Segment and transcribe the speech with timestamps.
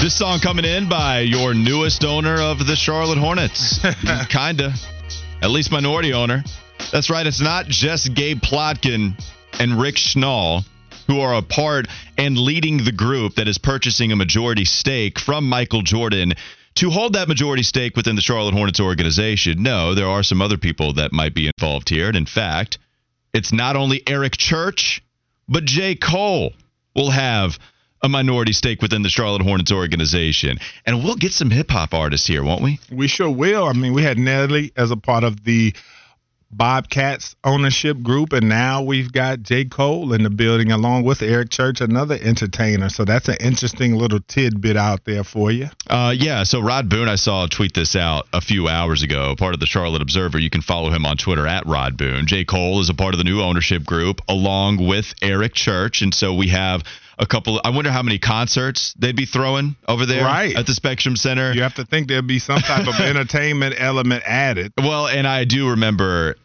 [0.00, 3.78] This song coming in by your newest owner of the Charlotte Hornets.
[4.30, 4.72] Kinda.
[5.42, 6.42] At least minority owner.
[6.90, 7.26] That's right.
[7.26, 9.12] It's not just Gabe Plotkin
[9.58, 10.64] and Rick Schnall
[11.06, 11.86] who are a part
[12.16, 16.32] and leading the group that is purchasing a majority stake from Michael Jordan
[16.76, 19.62] to hold that majority stake within the Charlotte Hornets organization.
[19.62, 22.08] No, there are some other people that might be involved here.
[22.08, 22.78] And in fact,
[23.34, 25.02] it's not only Eric Church,
[25.46, 25.94] but J.
[25.94, 26.54] Cole
[26.96, 27.58] will have
[28.02, 30.58] a minority stake within the Charlotte Hornets organization.
[30.86, 32.80] And we'll get some hip hop artists here, won't we?
[32.90, 33.64] We sure will.
[33.64, 35.74] I mean, we had Nelly as a part of the
[36.52, 39.66] Bobcats ownership group, and now we've got J.
[39.66, 42.88] Cole in the building along with Eric Church, another entertainer.
[42.88, 45.68] So that's an interesting little tidbit out there for you.
[45.88, 46.42] Uh, yeah.
[46.42, 49.66] So Rod Boone, I saw tweet this out a few hours ago, part of the
[49.66, 50.40] Charlotte Observer.
[50.40, 52.26] You can follow him on Twitter at Rod Boone.
[52.26, 52.44] J.
[52.44, 56.34] Cole is a part of the new ownership group along with Eric Church, and so
[56.34, 56.82] we have
[57.20, 57.60] a couple.
[57.62, 60.56] I wonder how many concerts they'd be throwing over there right.
[60.56, 61.52] at the Spectrum Center.
[61.52, 64.72] You have to think there'd be some type of entertainment element added.
[64.78, 66.36] Well, and I do remember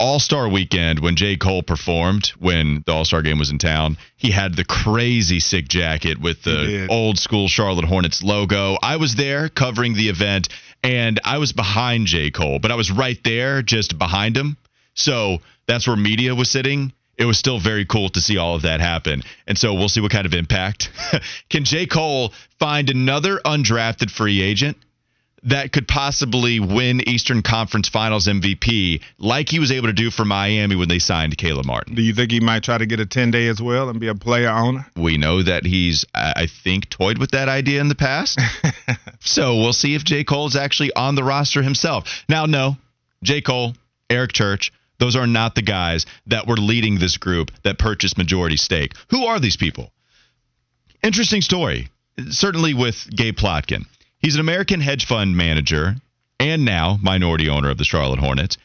[0.00, 1.36] All Star Weekend when J.
[1.36, 3.96] Cole performed when the All Star game was in town.
[4.16, 8.76] He had the crazy sick jacket with the old school Charlotte Hornets logo.
[8.82, 10.48] I was there covering the event,
[10.82, 12.32] and I was behind J.
[12.32, 14.56] Cole, but I was right there, just behind him.
[14.94, 18.62] So that's where media was sitting it was still very cool to see all of
[18.62, 19.22] that happen.
[19.46, 20.90] And so we'll see what kind of impact.
[21.50, 21.86] Can J.
[21.86, 24.78] Cole find another undrafted free agent
[25.42, 30.24] that could possibly win Eastern Conference Finals MVP like he was able to do for
[30.24, 31.94] Miami when they signed Caleb Martin?
[31.94, 34.08] Do you think he might try to get a 10 day as well and be
[34.08, 34.86] a player owner?
[34.96, 38.40] We know that he's, I think, toyed with that idea in the past.
[39.20, 40.24] so we'll see if J.
[40.24, 42.24] Cole is actually on the roster himself.
[42.30, 42.76] Now, no,
[43.22, 43.42] J.
[43.42, 43.74] Cole,
[44.08, 48.56] Eric Church, those are not the guys that were leading this group that purchased majority
[48.56, 48.92] stake.
[49.08, 49.90] Who are these people?
[51.02, 51.88] Interesting story.
[52.28, 53.86] Certainly with Gabe Plotkin.
[54.18, 55.96] He's an American hedge fund manager
[56.38, 58.58] and now minority owner of the Charlotte Hornets.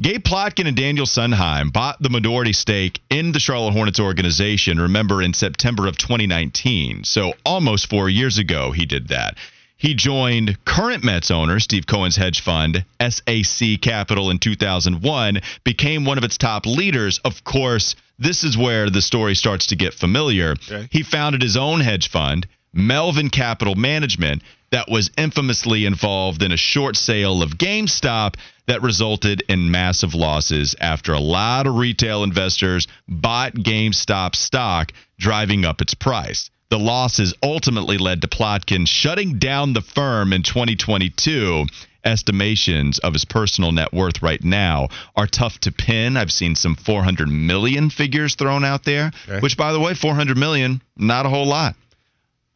[0.00, 5.20] Gabe Plotkin and Daniel Sundheim bought the majority stake in the Charlotte Hornets organization, remember,
[5.20, 7.04] in September of 2019.
[7.04, 9.36] So almost four years ago, he did that.
[9.82, 16.18] He joined current Mets owner Steve Cohen's hedge fund, SAC Capital, in 2001, became one
[16.18, 17.18] of its top leaders.
[17.24, 20.52] Of course, this is where the story starts to get familiar.
[20.52, 20.86] Okay.
[20.92, 26.56] He founded his own hedge fund, Melvin Capital Management, that was infamously involved in a
[26.56, 28.36] short sale of GameStop
[28.68, 35.64] that resulted in massive losses after a lot of retail investors bought GameStop stock, driving
[35.64, 36.52] up its price.
[36.72, 41.66] The losses ultimately led to Plotkin shutting down the firm in 2022.
[42.02, 46.16] Estimations of his personal net worth right now are tough to pin.
[46.16, 49.40] I've seen some 400 million figures thrown out there, okay.
[49.40, 51.74] which, by the way, 400 million, not a whole lot.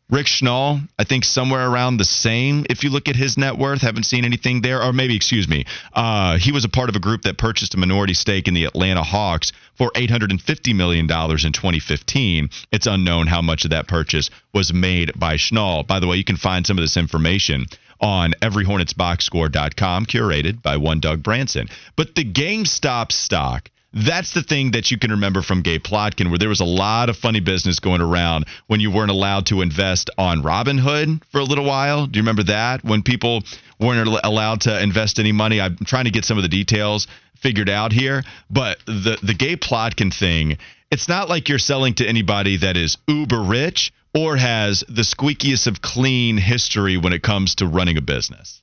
[0.09, 2.65] Rick Schnall, I think somewhere around the same.
[2.71, 4.81] If you look at his net worth, haven't seen anything there.
[4.81, 7.77] Or maybe, excuse me, uh, he was a part of a group that purchased a
[7.77, 12.51] minority stake in the Atlanta Hawks for $850 million in 2015.
[12.71, 15.85] It's unknown how much of that purchase was made by Schnall.
[15.85, 17.67] By the way, you can find some of this information
[18.01, 21.69] on everyhornetsboxscore.com, curated by one Doug Branson.
[21.97, 26.39] But the GameStop stock that's the thing that you can remember from Gabe Plotkin, where
[26.39, 30.11] there was a lot of funny business going around when you weren't allowed to invest
[30.19, 32.07] on Robinhood for a little while.
[32.07, 32.85] Do you remember that?
[32.85, 33.43] When people
[33.81, 35.61] weren't allowed to invest any money.
[35.61, 37.07] I'm trying to get some of the details
[37.41, 40.59] figured out here, but the the Gabe Plotkin thing,
[40.91, 45.67] it's not like you're selling to anybody that is uber rich or has the squeakiest
[45.67, 48.63] of clean history when it comes to running a business.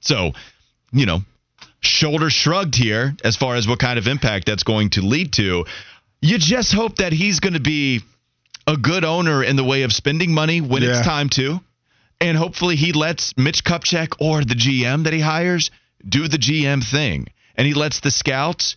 [0.00, 0.32] So,
[0.92, 1.22] you know,
[1.82, 5.66] shoulders shrugged here as far as what kind of impact that's going to lead to.
[6.20, 8.02] You just hope that he's going to be
[8.66, 10.90] a good owner in the way of spending money when yeah.
[10.90, 11.60] it's time to.
[12.20, 15.72] And hopefully he lets Mitch Kupchak or the GM that he hires
[16.08, 17.26] do the GM thing.
[17.56, 18.76] And he lets the scouts,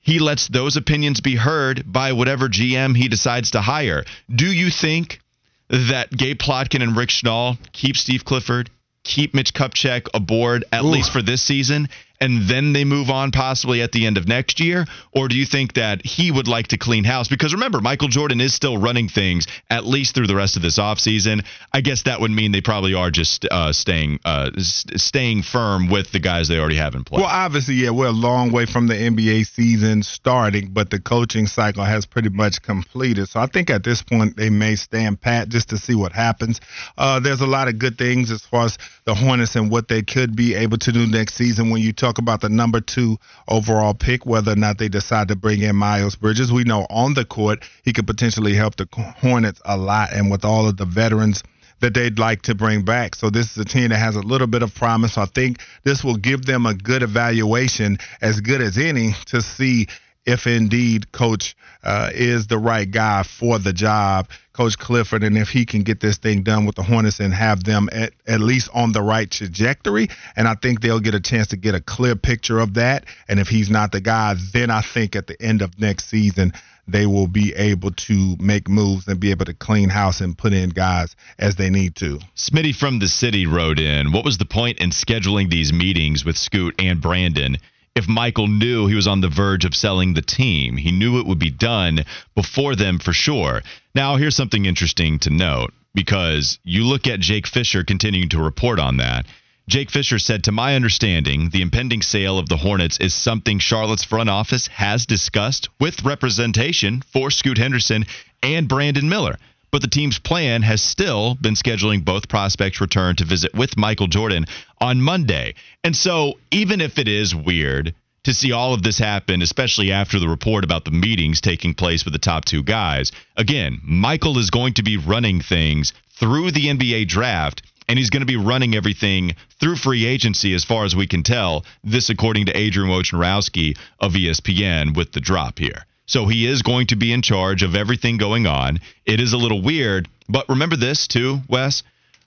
[0.00, 4.04] he lets those opinions be heard by whatever GM he decides to hire.
[4.34, 5.20] Do you think
[5.68, 8.70] that Gabe Plotkin and Rick Schnall keep Steve Clifford,
[9.04, 10.88] keep Mitch Kupchak aboard at Ooh.
[10.88, 11.88] least for this season,
[12.20, 14.86] and then they move on possibly at the end of next year?
[15.12, 17.28] Or do you think that he would like to clean house?
[17.28, 20.78] Because remember, Michael Jordan is still running things at least through the rest of this
[20.78, 21.44] offseason.
[21.72, 26.12] I guess that would mean they probably are just uh, staying uh, staying firm with
[26.12, 27.20] the guys they already have in place.
[27.20, 31.46] Well, obviously, yeah, we're a long way from the NBA season starting, but the coaching
[31.46, 33.28] cycle has pretty much completed.
[33.28, 36.60] So I think at this point they may stand pat just to see what happens.
[36.98, 40.02] Uh, there's a lot of good things as far as the Hornets and what they
[40.02, 43.18] could be able to do next season when you talk about the number two
[43.48, 46.52] overall pick, whether or not they decide to bring in Miles Bridges.
[46.52, 50.44] We know on the court he could potentially help the Hornets a lot, and with
[50.44, 51.42] all of the veterans
[51.80, 53.14] that they'd like to bring back.
[53.14, 55.16] So this is a team that has a little bit of promise.
[55.16, 59.86] I think this will give them a good evaluation, as good as any, to see
[60.26, 65.48] if indeed Coach uh, is the right guy for the job, Coach Clifford, and if
[65.48, 68.68] he can get this thing done with the Hornets and have them at, at least
[68.74, 70.08] on the right trajectory.
[70.36, 73.06] And I think they'll get a chance to get a clear picture of that.
[73.28, 76.52] And if he's not the guy, then I think at the end of next season,
[76.86, 80.52] they will be able to make moves and be able to clean house and put
[80.52, 82.18] in guys as they need to.
[82.36, 86.36] Smitty from the city wrote in, what was the point in scheduling these meetings with
[86.36, 87.58] Scoot and Brandon
[87.94, 90.76] if Michael knew he was on the verge of selling the team.
[90.76, 92.04] He knew it would be done
[92.34, 93.62] before them for sure.
[93.94, 98.78] Now, here's something interesting to note because you look at Jake Fisher continuing to report
[98.78, 99.26] on that.
[99.68, 104.04] Jake Fisher said, To my understanding, the impending sale of the Hornets is something Charlotte's
[104.04, 108.06] front office has discussed with representation for Scoot Henderson
[108.42, 109.36] and Brandon Miller
[109.70, 114.08] but the team's plan has still been scheduling both prospects' return to visit with Michael
[114.08, 114.46] Jordan
[114.80, 115.54] on Monday.
[115.84, 117.94] And so, even if it is weird
[118.24, 122.04] to see all of this happen, especially after the report about the meetings taking place
[122.04, 126.66] with the top two guys, again, Michael is going to be running things through the
[126.66, 127.62] NBA draft.
[127.88, 131.24] And he's going to be running everything through free agency, as far as we can
[131.24, 131.64] tell.
[131.82, 135.86] This, according to Adrian Wojnarowski of ESPN, with the drop here.
[136.10, 138.80] So he is going to be in charge of everything going on.
[139.06, 141.84] It is a little weird, but remember this too, Wes.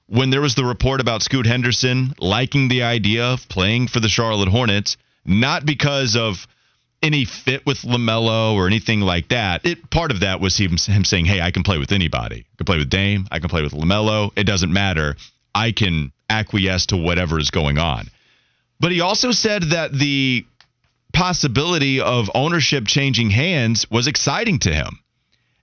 [0.07, 4.07] When there was the report about Scoot Henderson liking the idea of playing for the
[4.07, 4.95] Charlotte Hornets,
[5.25, 6.47] not because of
[7.01, 9.65] any fit with LaMelo or anything like that.
[9.65, 12.45] It part of that was him, him saying, "Hey, I can play with anybody.
[12.53, 13.27] I can play with Dame.
[13.31, 14.31] I can play with LaMelo.
[14.38, 15.18] It doesn't matter.
[15.53, 18.09] I can acquiesce to whatever is going on."
[18.79, 20.45] But he also said that the
[21.13, 25.00] possibility of ownership changing hands was exciting to him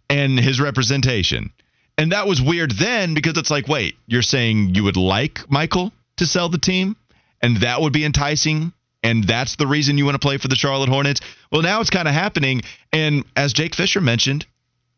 [0.09, 1.53] and his representation.
[1.99, 5.93] And that was weird then because it's like, wait, you're saying you would like Michael
[6.17, 6.97] to sell the team
[7.43, 10.57] and that would be enticing and that's the reason you want to play for the
[10.57, 11.21] Charlotte Hornets?
[11.51, 12.63] Well, now it's kind of happening
[12.93, 14.47] and as Jake Fisher mentioned,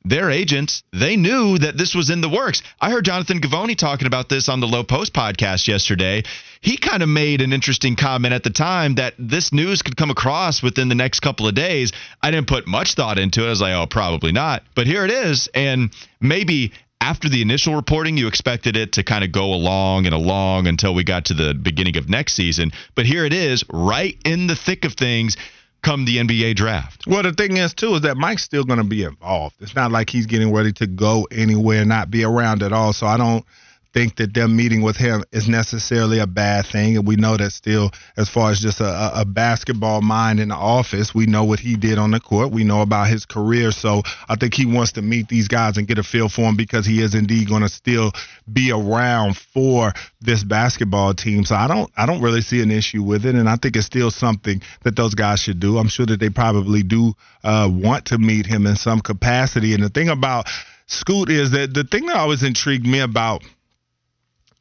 [0.05, 2.63] their agents, they knew that this was in the works.
[2.81, 6.23] I heard Jonathan Givony talking about this on the Lowe Post podcast yesterday.
[6.61, 10.11] He kind of made an interesting comment at the time that this news could come
[10.11, 11.93] across within the next couple of days.
[12.23, 13.47] I didn't put much thought into it.
[13.47, 14.63] I was like, oh, probably not.
[14.75, 15.49] But here it is.
[15.55, 20.15] And maybe after the initial reporting, you expected it to kind of go along and
[20.15, 22.71] along until we got to the beginning of next season.
[22.95, 25.37] But here it is, right in the thick of things
[25.83, 27.07] come the NBA draft.
[27.07, 29.57] Well, the thing is, too, is that Mike's still going to be involved.
[29.61, 32.93] It's not like he's getting ready to go anywhere, not be around at all.
[32.93, 33.45] So I don't
[33.93, 36.97] think that them meeting with him is necessarily a bad thing.
[36.97, 40.55] And we know that still, as far as just a, a basketball mind in the
[40.55, 42.53] office, we know what he did on the court.
[42.53, 43.71] We know about his career.
[43.71, 46.57] So I think he wants to meet these guys and get a feel for them
[46.57, 48.13] because he is indeed going to still
[48.51, 51.45] be around for this basketball team.
[51.45, 53.35] So I don't, I don't really see an issue with it.
[53.35, 55.79] And I think it's still something that those guys should do.
[55.79, 59.75] I'm sure that they probably do uh, want to meet him in some capacity.
[59.75, 60.47] And the thing about
[60.87, 63.43] Scoot is that the thing that always intrigued me about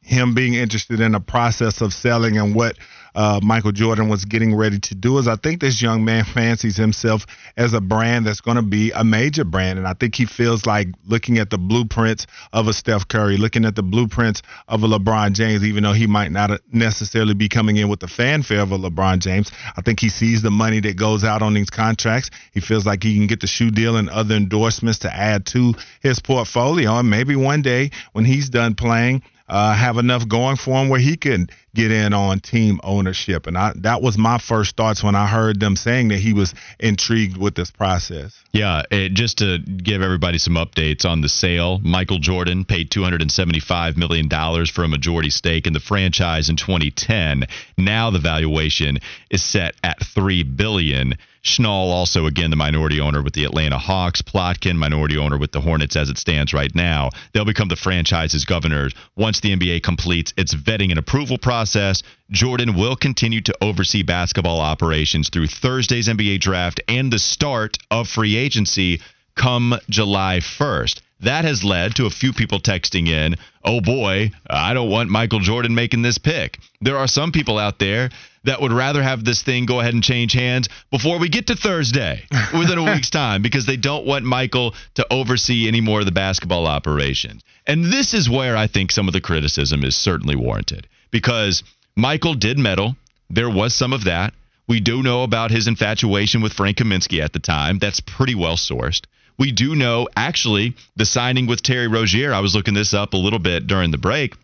[0.02, 2.78] him being interested in the process of selling and what
[3.14, 6.78] uh, Michael Jordan was getting ready to do is I think this young man fancies
[6.78, 7.26] himself
[7.58, 9.78] as a brand that's going to be a major brand.
[9.78, 13.66] And I think he feels like looking at the blueprints of a Steph Curry, looking
[13.66, 17.78] at the blueprints of a LeBron James, even though he might not necessarily be coming
[17.78, 19.52] in with the fanfare of a LeBron James.
[19.76, 22.30] I think he sees the money that goes out on these contracts.
[22.54, 25.74] He feels like he can get the shoe deal and other endorsements to add to
[26.02, 26.98] his portfolio.
[26.98, 31.00] And maybe one day when he's done playing, uh, have enough going for him where
[31.00, 33.48] he can get in on team ownership.
[33.48, 36.56] And I, that was my first thoughts when I heard them saying that he was
[36.80, 38.42] intrigued with this process.
[38.54, 43.98] Yeah, it, just to give everybody some updates on the sale, Michael Jordan paid $275
[43.98, 44.30] million
[44.68, 47.44] for a majority stake in the franchise in 2010.
[47.78, 51.16] Now the valuation is set at $3 billion.
[51.44, 54.22] Schnall, also again the minority owner with the Atlanta Hawks.
[54.22, 57.10] Plotkin, minority owner with the Hornets as it stands right now.
[57.34, 62.04] They'll become the franchise's governors once the NBA completes its vetting and approval process.
[62.30, 68.08] Jordan will continue to oversee basketball operations through Thursday's NBA draft and the start of
[68.08, 69.02] free agency
[69.36, 71.02] come July 1st.
[71.22, 75.40] That has led to a few people texting in, oh boy, I don't want Michael
[75.40, 76.58] Jordan making this pick.
[76.82, 78.10] There are some people out there
[78.44, 81.56] that would rather have this thing go ahead and change hands before we get to
[81.56, 82.24] Thursday
[82.58, 86.12] within a week's time because they don't want Michael to oversee any more of the
[86.12, 87.44] basketball operations.
[87.68, 91.64] And this is where I think some of the criticism is certainly warranted because
[91.96, 92.96] Michael did meddle.
[93.30, 94.34] There was some of that.
[94.68, 97.78] We do know about his infatuation with Frank Kaminsky at the time.
[97.80, 99.06] That's pretty well sourced.
[99.38, 102.34] We do know, actually, the signing with Terry Rozier.
[102.34, 104.36] I was looking this up a little bit during the break,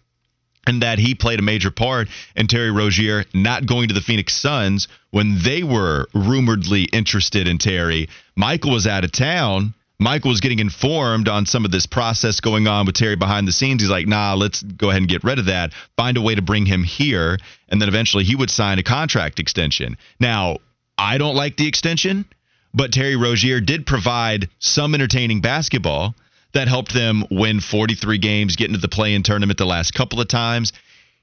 [0.68, 4.34] and that he played a major part in Terry Rozier not going to the Phoenix
[4.34, 8.10] Suns when they were rumoredly interested in Terry.
[8.36, 9.74] Michael was out of town.
[10.00, 13.52] Michael was getting informed on some of this process going on with Terry behind the
[13.52, 13.82] scenes.
[13.82, 16.42] He's like, nah, let's go ahead and get rid of that, find a way to
[16.42, 17.40] bring him here.
[17.70, 19.98] And then eventually he would sign a contract extension.
[20.20, 20.58] Now,
[20.98, 22.26] I don't like the extension.
[22.74, 26.14] But Terry Rozier did provide some entertaining basketball
[26.54, 30.22] that helped them win 43 games, get into the play in tournament the last couple
[30.22, 30.74] of times.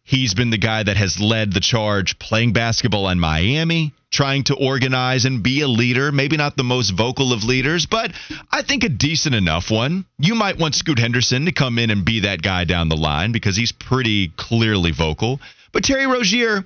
[0.06, 4.54] He's been the guy that has led the charge playing basketball in Miami, trying to
[4.54, 6.12] organize and be a leader.
[6.12, 8.12] Maybe not the most vocal of leaders, but
[8.52, 10.04] I think a decent enough one.
[10.18, 13.32] You might want Scoot Henderson to come in and be that guy down the line
[13.32, 15.40] because he's pretty clearly vocal.
[15.72, 16.64] But Terry Rozier,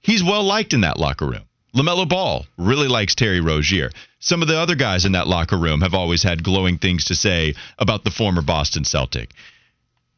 [0.00, 1.47] he's well liked in that locker room.
[1.74, 3.90] LaMelo Ball really likes Terry Rozier.
[4.20, 7.14] Some of the other guys in that locker room have always had glowing things to
[7.14, 9.30] say about the former Boston Celtic.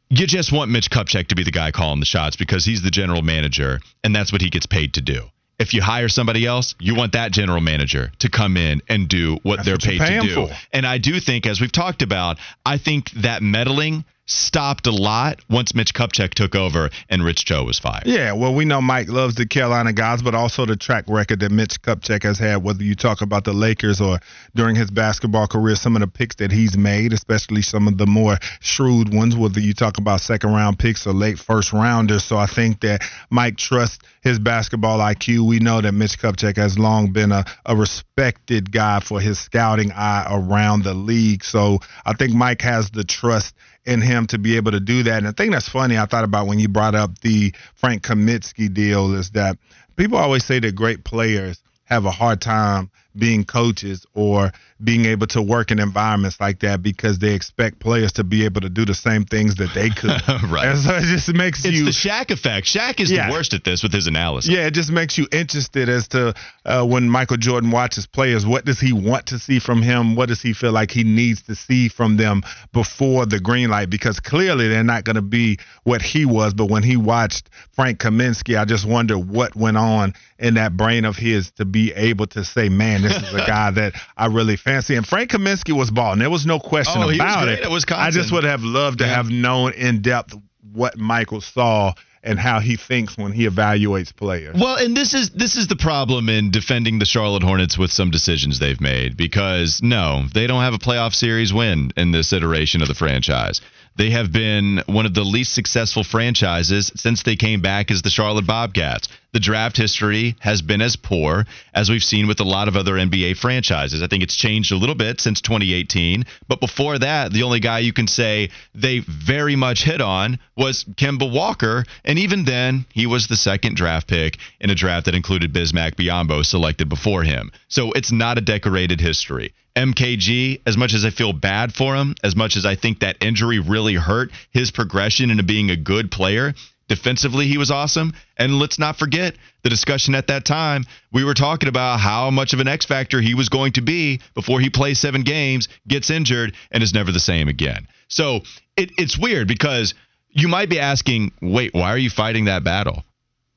[0.09, 2.91] You just want Mitch Kupchak to be the guy calling the shots because he's the
[2.91, 5.23] general manager, and that's what he gets paid to do.
[5.59, 9.37] If you hire somebody else, you want that general manager to come in and do
[9.43, 10.47] what that's they're what paid to do.
[10.47, 10.53] For.
[10.73, 15.39] And I do think, as we've talked about, I think that meddling stopped a lot
[15.49, 18.03] once Mitch Kupchak took over and Rich Cho was fired.
[18.05, 21.51] Yeah, well, we know Mike loves the Carolina guys, but also the track record that
[21.51, 24.19] Mitch Kupchak has had, whether you talk about the Lakers or
[24.55, 28.07] during his basketball career, some of the picks that he's made, especially some of the
[28.07, 32.23] more shrewd ones, whether you talk about second round picks or late first rounders.
[32.23, 35.47] So I think that Mike trusts his basketball IQ.
[35.47, 39.91] We know that Mitch Kupchak has long been a, a respected guy for his scouting
[39.91, 41.43] eye around the league.
[41.43, 45.17] So I think Mike has the trust in him to be able to do that.
[45.17, 48.71] And the thing that's funny, I thought about when you brought up the Frank Kaminsky
[48.71, 49.57] deal is that
[49.95, 54.51] people always say that great players have a hard time being coaches or
[54.83, 58.61] being able to work in environments like that because they expect players to be able
[58.61, 60.09] to do the same things that they could.
[60.49, 60.69] right.
[60.69, 61.87] And so it just makes it's you.
[61.87, 62.65] It's the Shaq effect.
[62.67, 63.27] Shaq is yeah.
[63.27, 64.51] the worst at this with his analysis.
[64.51, 66.33] Yeah, it just makes you interested as to
[66.65, 70.15] uh, when Michael Jordan watches players, what does he want to see from him?
[70.15, 72.41] What does he feel like he needs to see from them
[72.73, 73.89] before the green light?
[73.89, 76.53] Because clearly they're not going to be what he was.
[76.53, 81.05] But when he watched Frank Kaminsky, I just wonder what went on in that brain
[81.05, 84.57] of his to be able to say, man, this is a guy that I really
[84.57, 84.95] fancy.
[84.95, 86.19] And Frank Kaminsky was balling.
[86.19, 87.65] There was no question oh, about it.
[87.91, 89.15] I just would have loved to yeah.
[89.15, 90.35] have known in depth
[90.73, 91.93] what Michael saw
[92.23, 94.55] and how he thinks when he evaluates players.
[94.59, 98.11] Well, and this is this is the problem in defending the Charlotte Hornets with some
[98.11, 102.81] decisions they've made because no, they don't have a playoff series win in this iteration
[102.81, 103.61] of the franchise.
[103.97, 108.09] They have been one of the least successful franchises since they came back as the
[108.09, 109.09] Charlotte Bobcats.
[109.33, 112.95] The draft history has been as poor as we've seen with a lot of other
[112.95, 114.03] NBA franchises.
[114.03, 117.79] I think it's changed a little bit since 2018, but before that, the only guy
[117.79, 123.05] you can say they very much hit on was Kemba Walker, and even then, he
[123.05, 127.53] was the second draft pick in a draft that included Bismack Biyombo selected before him.
[127.69, 129.53] So it's not a decorated history.
[129.77, 133.15] MKG, as much as I feel bad for him, as much as I think that
[133.21, 136.53] injury really hurt his progression into being a good player,
[136.91, 138.11] defensively he was awesome.
[138.35, 140.83] And let's not forget the discussion at that time.
[141.13, 144.19] We were talking about how much of an X factor he was going to be
[144.35, 147.87] before he plays seven games, gets injured, and is never the same again.
[148.09, 148.41] So
[148.75, 149.93] it, it's weird because
[150.31, 153.05] you might be asking, wait, why are you fighting that battle?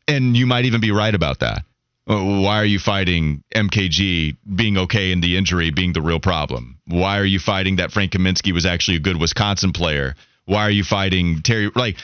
[0.06, 1.64] And you might even be right about that.
[2.06, 6.78] Uh, why are you fighting MKG being okay and the injury being the real problem?
[6.86, 10.14] Why are you fighting that Frank Kaminsky was actually a good Wisconsin player?
[10.44, 11.72] Why are you fighting Terry?
[11.74, 11.96] Like,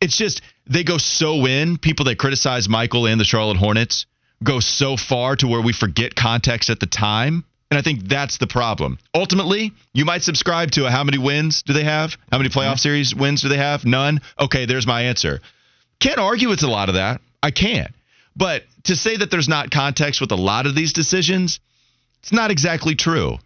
[0.00, 1.78] it's just they go so in.
[1.78, 4.06] People that criticize Michael and the Charlotte Hornets
[4.42, 7.44] go so far to where we forget context at the time.
[7.70, 8.98] And I think that's the problem.
[9.14, 12.16] Ultimately, you might subscribe to a how many wins do they have?
[12.32, 13.84] How many playoff series wins do they have?
[13.84, 14.20] None.
[14.40, 15.40] Okay, there's my answer.
[16.00, 17.20] Can't argue with a lot of that.
[17.42, 17.92] I can't.
[18.34, 21.60] But to say that there's not context with a lot of these decisions,
[22.22, 23.38] It's not exactly true.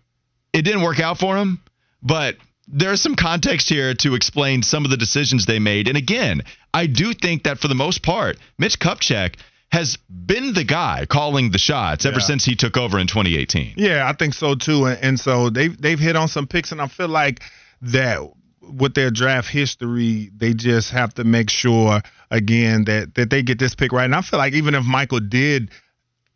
[0.52, 1.60] It didn't work out for him,
[2.02, 2.36] but
[2.68, 5.88] there's some context here to explain some of the decisions they made.
[5.88, 6.42] And again,
[6.72, 9.34] I do think that for the most part, Mitch Kupchak
[9.70, 12.26] has been the guy calling the shots ever Yeah.
[12.26, 13.74] since he took over in 2018.
[13.76, 14.86] Yeah, I think so too.
[14.86, 17.42] And, and so they've they've hit on some picks, and I feel like
[17.82, 18.20] that
[18.62, 23.58] with their draft history, they just have to make sure again that that they get
[23.58, 24.04] this pick right.
[24.04, 25.70] And I feel like even if Michael did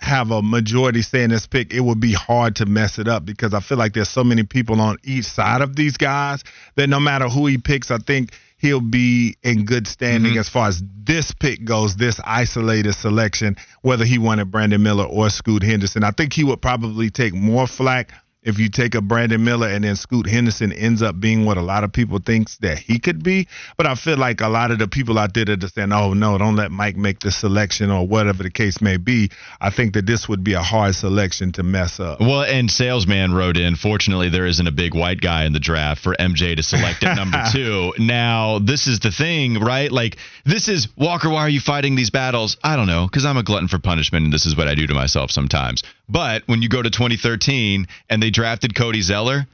[0.00, 3.24] have a majority say in this pick, it would be hard to mess it up
[3.24, 6.44] because I feel like there's so many people on each side of these guys
[6.76, 10.40] that no matter who he picks, I think he'll be in good standing mm-hmm.
[10.40, 15.30] as far as this pick goes, this isolated selection, whether he wanted Brandon Miller or
[15.30, 16.04] Scoot Henderson.
[16.04, 18.12] I think he would probably take more flack
[18.48, 21.62] if you take a Brandon Miller and then Scoot Henderson ends up being what a
[21.62, 23.46] lot of people thinks that he could be.
[23.76, 26.14] But I feel like a lot of the people out there that are saying, "Oh
[26.14, 29.92] no, don't let Mike make the selection" or whatever the case may be, I think
[29.94, 32.20] that this would be a hard selection to mess up.
[32.20, 36.02] Well, and Salesman wrote in, fortunately, there isn't a big white guy in the draft
[36.02, 37.92] for MJ to select at number two.
[37.98, 39.92] Now, this is the thing, right?
[39.92, 42.56] Like, this is Walker, why are you fighting these battles?
[42.64, 44.86] I don't know, because I'm a glutton for punishment, and this is what I do
[44.86, 45.82] to myself sometimes.
[46.08, 49.48] But when you go to 2013 and they drafted Cody Zeller,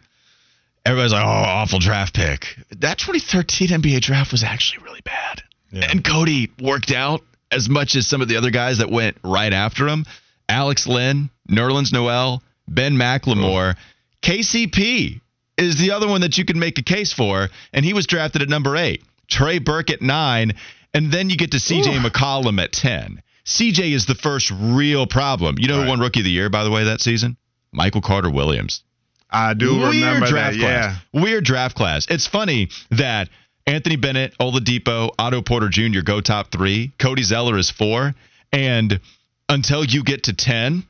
[0.84, 2.54] everybody's like, oh, awful draft pick.
[2.80, 5.42] That 2013 NBA draft was actually really bad.
[5.72, 5.90] Yeah.
[5.90, 9.54] And Cody worked out as much as some of the other guys that went right
[9.54, 10.04] after him.
[10.50, 13.76] Alex Len, Nerlens Noel, Ben McLemore,
[14.20, 15.18] KCP
[15.56, 18.42] is the other one that you can make a case for, and he was drafted
[18.42, 19.02] at number eight.
[19.28, 20.52] Trey Burke at nine,
[20.92, 23.22] and then you get to CJ McCollum at ten.
[23.46, 25.56] CJ is the first real problem.
[25.58, 27.38] You know who won Rookie of the Year, by the way, that season?
[27.74, 28.82] Michael Carter Williams.
[29.30, 30.60] I do Weird remember draft that.
[30.60, 31.00] class.
[31.12, 31.20] Yeah.
[31.22, 32.06] Weird draft class.
[32.08, 33.28] It's funny that
[33.66, 36.02] Anthony Bennett, Oladipo, Otto Porter Jr.
[36.04, 36.92] go top three.
[36.98, 38.14] Cody Zeller is four.
[38.52, 39.00] And
[39.48, 40.84] until you get to 10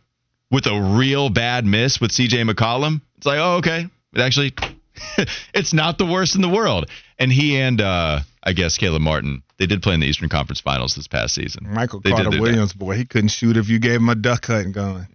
[0.51, 3.87] with a real bad miss with CJ McCollum, it's like, oh, okay.
[4.13, 4.53] It actually,
[5.55, 6.91] it's not the worst in the world.
[7.19, 10.61] And he and, uh, I guess, Caleb Martin, they did play in the Eastern Conference
[10.61, 11.67] Finals this past season.
[11.73, 12.43] Michael They Carter do that.
[12.43, 15.07] Williams, boy, he couldn't shoot if you gave him a duck hunting gun.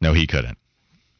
[0.00, 0.58] No, he couldn't.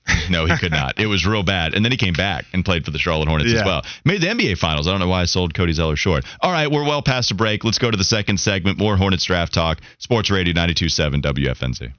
[0.30, 0.98] No, he could not.
[0.98, 1.74] It was real bad.
[1.74, 3.82] And then he came back and played for the Charlotte Hornets as well.
[4.04, 4.88] Made the NBA Finals.
[4.88, 6.24] I don't know why I sold Cody Zeller short.
[6.40, 7.62] All right, we're well past the break.
[7.64, 8.76] Let's go to the second segment.
[8.78, 9.78] More Hornets draft talk.
[9.98, 11.92] Sports Radio 92.7 WFNZ.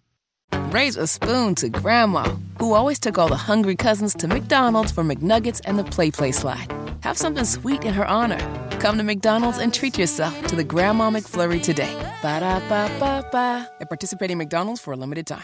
[0.73, 2.23] Raise a spoon to Grandma,
[2.59, 6.31] who always took all the hungry cousins to McDonald's for McNuggets and the Play Play
[6.31, 6.71] slide.
[7.01, 8.39] Have something sweet in her honor.
[8.79, 11.93] Come to McDonald's and treat yourself to the Grandma McFlurry today.
[12.21, 13.69] Ba da ba ba ba.
[13.79, 15.43] At participating McDonald's for a limited time.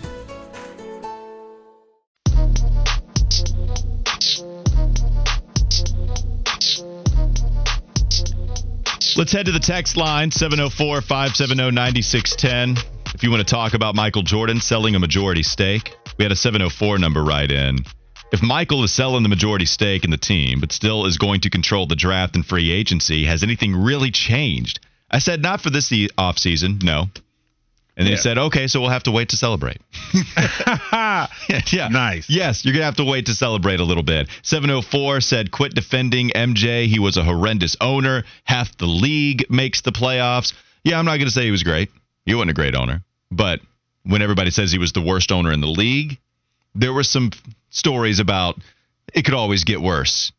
[9.17, 12.77] Let's head to the text line 704 570 9610.
[13.13, 16.35] If you want to talk about Michael Jordan selling a majority stake, we had a
[16.35, 17.79] 704 number right in.
[18.31, 21.49] If Michael is selling the majority stake in the team, but still is going to
[21.49, 24.79] control the draft and free agency, has anything really changed?
[25.09, 27.07] I said, not for this offseason, no.
[27.97, 28.17] And they Yeah.
[28.17, 29.81] said, okay, so we'll have to wait to celebrate.
[30.41, 31.27] yeah,
[31.71, 31.87] yeah.
[31.89, 32.29] Nice.
[32.29, 34.29] Yes, you're going to have to wait to celebrate a little bit.
[34.43, 36.87] 704 said, quit defending MJ.
[36.87, 38.23] He was a horrendous owner.
[38.45, 40.53] Half the league makes the playoffs.
[40.83, 41.89] Yeah, I'm not going to say he was great.
[42.25, 43.03] He wasn't a great owner.
[43.29, 43.59] But
[44.03, 46.17] when everybody says he was the worst owner in the league,
[46.73, 47.31] there were some
[47.69, 48.57] stories about
[49.13, 50.31] it could always get worse.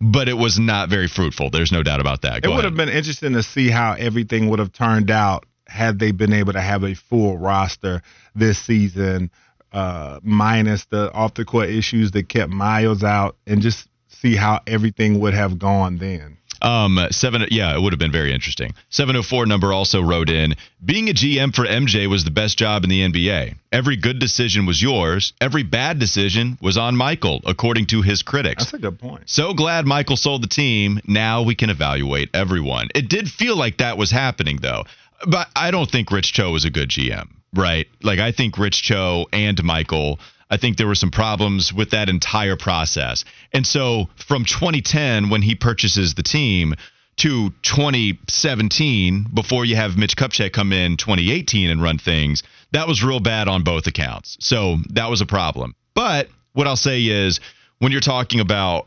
[0.00, 1.50] But it was not very fruitful.
[1.50, 2.44] There's no doubt about that.
[2.44, 2.64] It would ahead.
[2.66, 6.52] have been interesting to see how everything would have turned out had they been able
[6.52, 8.02] to have a full roster
[8.34, 9.30] this season,
[9.72, 14.60] uh, minus the off the court issues that kept Miles out, and just see how
[14.66, 16.38] everything would have gone then.
[16.60, 18.74] Um, seven, yeah, it would have been very interesting.
[18.90, 20.54] 704 number also wrote in
[20.84, 23.54] Being a GM for MJ was the best job in the NBA.
[23.70, 28.64] Every good decision was yours, every bad decision was on Michael, according to his critics.
[28.64, 29.24] That's a good point.
[29.26, 31.00] So glad Michael sold the team.
[31.06, 32.88] Now we can evaluate everyone.
[32.94, 34.84] It did feel like that was happening, though.
[35.26, 37.88] But I don't think Rich Cho was a good GM, right?
[38.02, 42.08] Like, I think Rich Cho and Michael, I think there were some problems with that
[42.08, 43.24] entire process.
[43.52, 46.74] And so from 2010, when he purchases the team,
[47.18, 53.02] to 2017, before you have Mitch Kupchak come in 2018 and run things, that was
[53.02, 54.36] real bad on both accounts.
[54.40, 55.74] So that was a problem.
[55.94, 57.40] But what I'll say is,
[57.80, 58.86] when you're talking about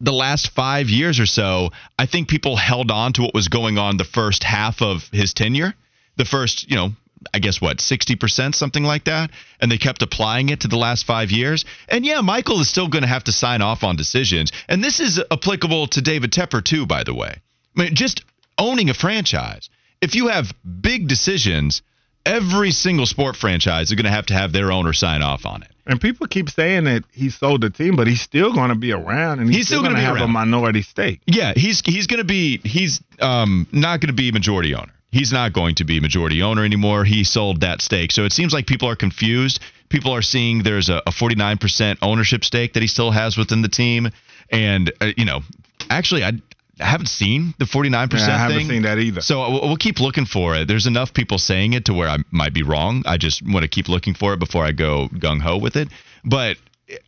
[0.00, 3.78] the last five years or so, I think people held on to what was going
[3.78, 5.74] on the first half of his tenure.
[6.16, 6.90] The first, you know,
[7.32, 9.30] I guess what, 60%, something like that.
[9.60, 11.64] And they kept applying it to the last five years.
[11.88, 14.52] And yeah, Michael is still going to have to sign off on decisions.
[14.68, 17.40] And this is applicable to David Tepper, too, by the way.
[17.76, 18.24] I mean, just
[18.58, 19.70] owning a franchise.
[20.00, 21.82] If you have big decisions,
[22.26, 25.62] every single sport franchise is going to have to have their owner sign off on
[25.62, 25.70] it.
[25.86, 28.92] And people keep saying that he sold the team, but he's still going to be
[28.92, 30.30] around, and he's, he's still, still going to have around.
[30.30, 31.20] a minority stake.
[31.26, 34.92] Yeah, he's he's going to be he's um, not going to be majority owner.
[35.10, 37.04] He's not going to be majority owner anymore.
[37.04, 39.60] He sold that stake, so it seems like people are confused.
[39.90, 43.68] People are seeing there's a, a 49% ownership stake that he still has within the
[43.68, 44.10] team,
[44.50, 45.42] and uh, you know,
[45.90, 46.32] actually, I
[46.80, 48.68] I haven't seen the 49% yeah, I haven't thing.
[48.68, 49.20] seen that either.
[49.20, 50.66] So uh, we'll keep looking for it.
[50.66, 53.02] There's enough people saying it to where I might be wrong.
[53.06, 55.88] I just want to keep looking for it before I go gung ho with it.
[56.24, 56.56] But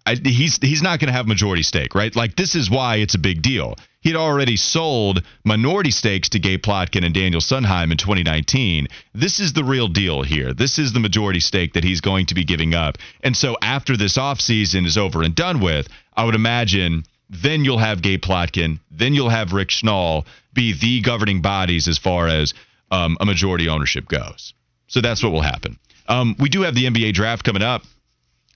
[0.07, 2.15] I, he's he's not going to have majority stake, right?
[2.15, 3.75] Like this is why it's a big deal.
[4.01, 8.87] He'd already sold minority stakes to Gabe Plotkin and Daniel Sundheim in 2019.
[9.15, 10.55] This is the real deal here.
[10.55, 12.99] This is the majority stake that he's going to be giving up.
[13.25, 17.79] And so after this offseason is over and done with, I would imagine– then you'll
[17.79, 22.55] have Gabe Plotkin, then you'll have Rick Schnall be the governing bodies as far as
[22.91, 24.55] um, a majority ownership goes.
[24.87, 25.79] So that's what will happen.
[26.09, 27.83] Um, we do have the NBA draft coming up,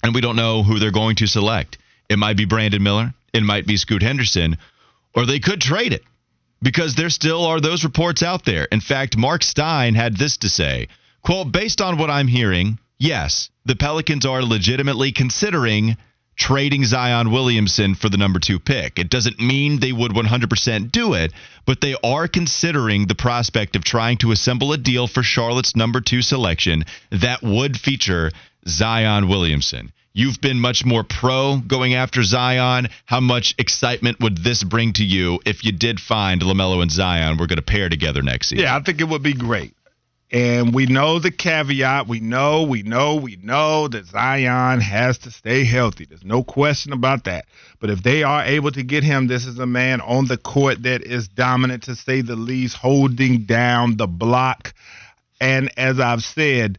[0.02, 1.78] and we don't know who they're going to select.
[2.08, 4.56] It might be Brandon Miller, it might be Scoot Henderson,
[5.14, 6.04] or they could trade it
[6.62, 8.64] because there still are those reports out there.
[8.64, 10.88] In fact, Mark Stein had this to say
[11.22, 15.96] quote, based on what I'm hearing, yes, the Pelicans are legitimately considering
[16.40, 18.98] trading Zion Williamson for the number two pick.
[18.98, 21.32] It doesn't mean they would 100% do it,
[21.66, 26.00] but they are considering the prospect of trying to assemble a deal for Charlotte's number
[26.00, 28.30] two selection that would feature
[28.66, 29.92] Zion Williamson.
[30.14, 32.88] You've been much more pro going after Zion.
[33.04, 37.36] How much excitement would this bring to you if you did find LaMelo and Zion
[37.36, 38.64] were going to pair together next season?
[38.64, 39.74] Yeah, I think it would be great.
[40.32, 42.06] And we know the caveat.
[42.06, 46.04] We know, we know, we know that Zion has to stay healthy.
[46.04, 47.46] There's no question about that.
[47.80, 50.84] But if they are able to get him, this is a man on the court
[50.84, 54.72] that is dominant, to say the least, holding down the block.
[55.40, 56.78] And as I've said,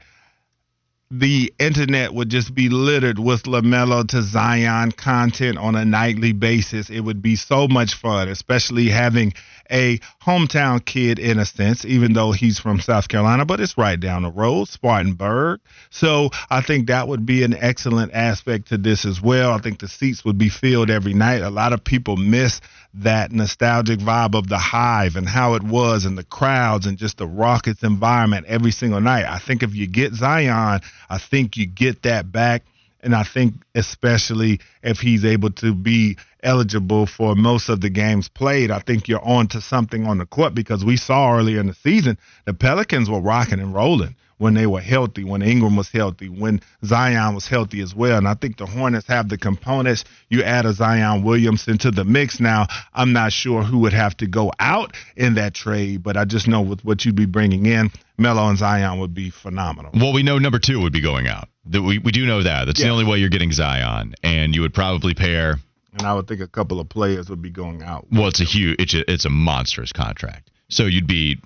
[1.12, 6.90] the internet would just be littered with LaMelo to Zion content on a nightly basis.
[6.90, 9.34] It would be so much fun, especially having
[9.70, 14.00] a hometown kid in a sense, even though he's from South Carolina, but it's right
[14.00, 15.60] down the road, Spartanburg.
[15.90, 19.52] So I think that would be an excellent aspect to this as well.
[19.52, 21.42] I think the seats would be filled every night.
[21.42, 22.62] A lot of people miss
[22.94, 27.18] that nostalgic vibe of the hive and how it was and the crowds and just
[27.18, 29.26] the Rockets environment every single night.
[29.26, 32.64] I think if you get Zion, I think you get that back.
[33.04, 38.28] And I think especially if he's able to be eligible for most of the games
[38.28, 41.68] played, I think you're on to something on the court because we saw earlier in
[41.68, 45.90] the season the Pelicans were rocking and rolling when they were healthy, when Ingram was
[45.90, 48.18] healthy, when Zion was healthy as well.
[48.18, 50.04] And I think the Hornets have the components.
[50.30, 52.66] You add a Zion Williamson to the mix now.
[52.92, 56.48] I'm not sure who would have to go out in that trade, but I just
[56.48, 59.92] know with what you'd be bringing in, Melo and Zion would be phenomenal.
[59.94, 61.48] Well, we know number two would be going out.
[61.72, 62.66] We, we do know that.
[62.66, 62.88] That's yeah.
[62.88, 65.60] the only way you're getting Zion, and you would probably pair.
[65.94, 68.08] And I would think a couple of players would be going out.
[68.12, 70.50] Well, it's a huge, it's a, it's a monstrous contract.
[70.70, 71.40] So you'd be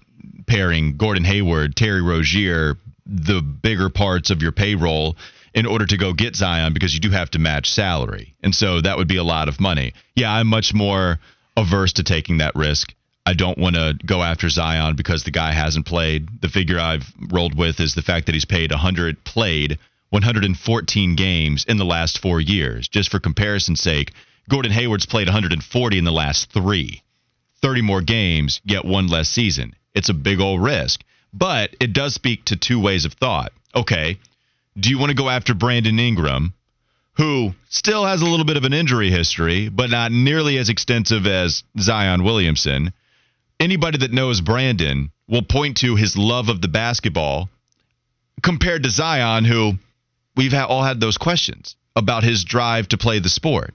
[0.45, 5.15] pairing Gordon Hayward, Terry Rozier, the bigger parts of your payroll
[5.53, 8.35] in order to go get Zion because you do have to match salary.
[8.43, 9.93] And so that would be a lot of money.
[10.15, 11.19] Yeah, I'm much more
[11.55, 12.93] averse to taking that risk.
[13.25, 16.41] I don't want to go after Zion because the guy hasn't played.
[16.41, 19.79] The figure I've rolled with is the fact that he's paid 100 played
[20.09, 22.87] 114 games in the last 4 years.
[22.87, 24.13] Just for comparison's sake,
[24.49, 27.01] Gordon Hayward's played 140 in the last 3.
[27.61, 29.75] 30 more games, yet one less season.
[29.93, 31.03] It's a big old risk.
[31.33, 33.51] But it does speak to two ways of thought.
[33.75, 34.19] Okay,
[34.77, 36.53] do you want to go after Brandon Ingram,
[37.13, 41.25] who still has a little bit of an injury history, but not nearly as extensive
[41.25, 42.93] as Zion Williamson?
[43.59, 47.49] Anybody that knows Brandon will point to his love of the basketball
[48.43, 49.73] compared to Zion, who
[50.35, 53.73] we've all had those questions about his drive to play the sport,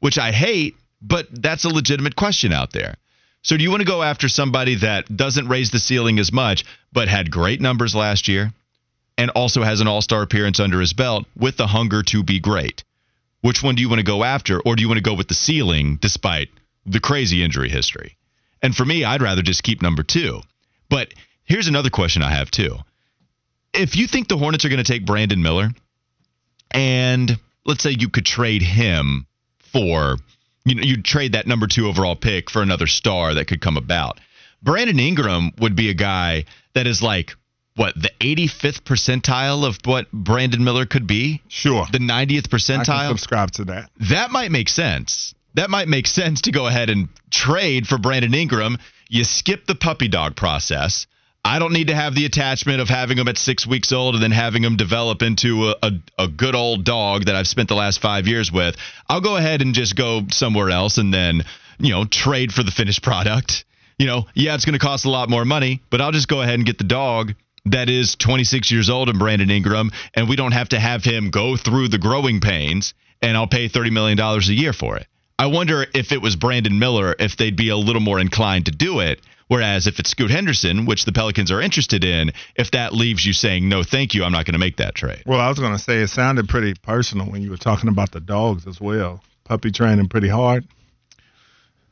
[0.00, 2.96] which I hate, but that's a legitimate question out there.
[3.42, 6.64] So do you want to go after somebody that doesn't raise the ceiling as much,
[6.92, 8.52] but had great numbers last year
[9.16, 12.40] and also has an all star appearance under his belt with the hunger to be
[12.40, 12.82] great?
[13.42, 14.60] Which one do you want to go after?
[14.60, 16.48] Or do you want to go with the ceiling despite
[16.84, 18.16] the crazy injury history?
[18.62, 20.40] And for me, I'd rather just keep number two.
[20.88, 22.78] But here's another question I have too.
[23.72, 25.70] If you think the Hornets are going to take Brandon Miller,
[26.72, 29.26] and let's say you could trade him
[29.76, 30.16] for
[30.64, 33.76] you know you'd trade that number two overall pick for another star that could come
[33.76, 34.18] about.
[34.62, 37.34] Brandon Ingram would be a guy that is like
[37.76, 41.42] what the 85th percentile of what Brandon Miller could be.
[41.48, 43.08] Sure, the 90th percentile.
[43.08, 43.90] Subscribe to that.
[44.10, 45.34] That might make sense.
[45.54, 48.78] That might make sense to go ahead and trade for Brandon Ingram.
[49.08, 51.06] You skip the puppy dog process.
[51.46, 54.22] I don't need to have the attachment of having him at six weeks old and
[54.22, 57.76] then having him develop into a, a, a, good old dog that I've spent the
[57.76, 58.76] last five years with.
[59.08, 61.44] I'll go ahead and just go somewhere else and then,
[61.78, 63.64] you know, trade for the finished product.
[63.96, 66.42] You know, yeah, it's going to cost a lot more money, but I'll just go
[66.42, 67.34] ahead and get the dog
[67.66, 71.30] that is 26 years old and Brandon Ingram, and we don't have to have him
[71.30, 75.06] go through the growing pains, and I'll pay $30 million a year for it.
[75.38, 78.72] I wonder if it was Brandon Miller, if they'd be a little more inclined to
[78.72, 82.92] do it Whereas if it's Scoot Henderson, which the Pelicans are interested in, if that
[82.92, 85.22] leaves you saying no, thank you, I'm not going to make that trade.
[85.24, 88.10] Well, I was going to say it sounded pretty personal when you were talking about
[88.10, 89.22] the dogs as well.
[89.44, 90.66] Puppy training pretty hard.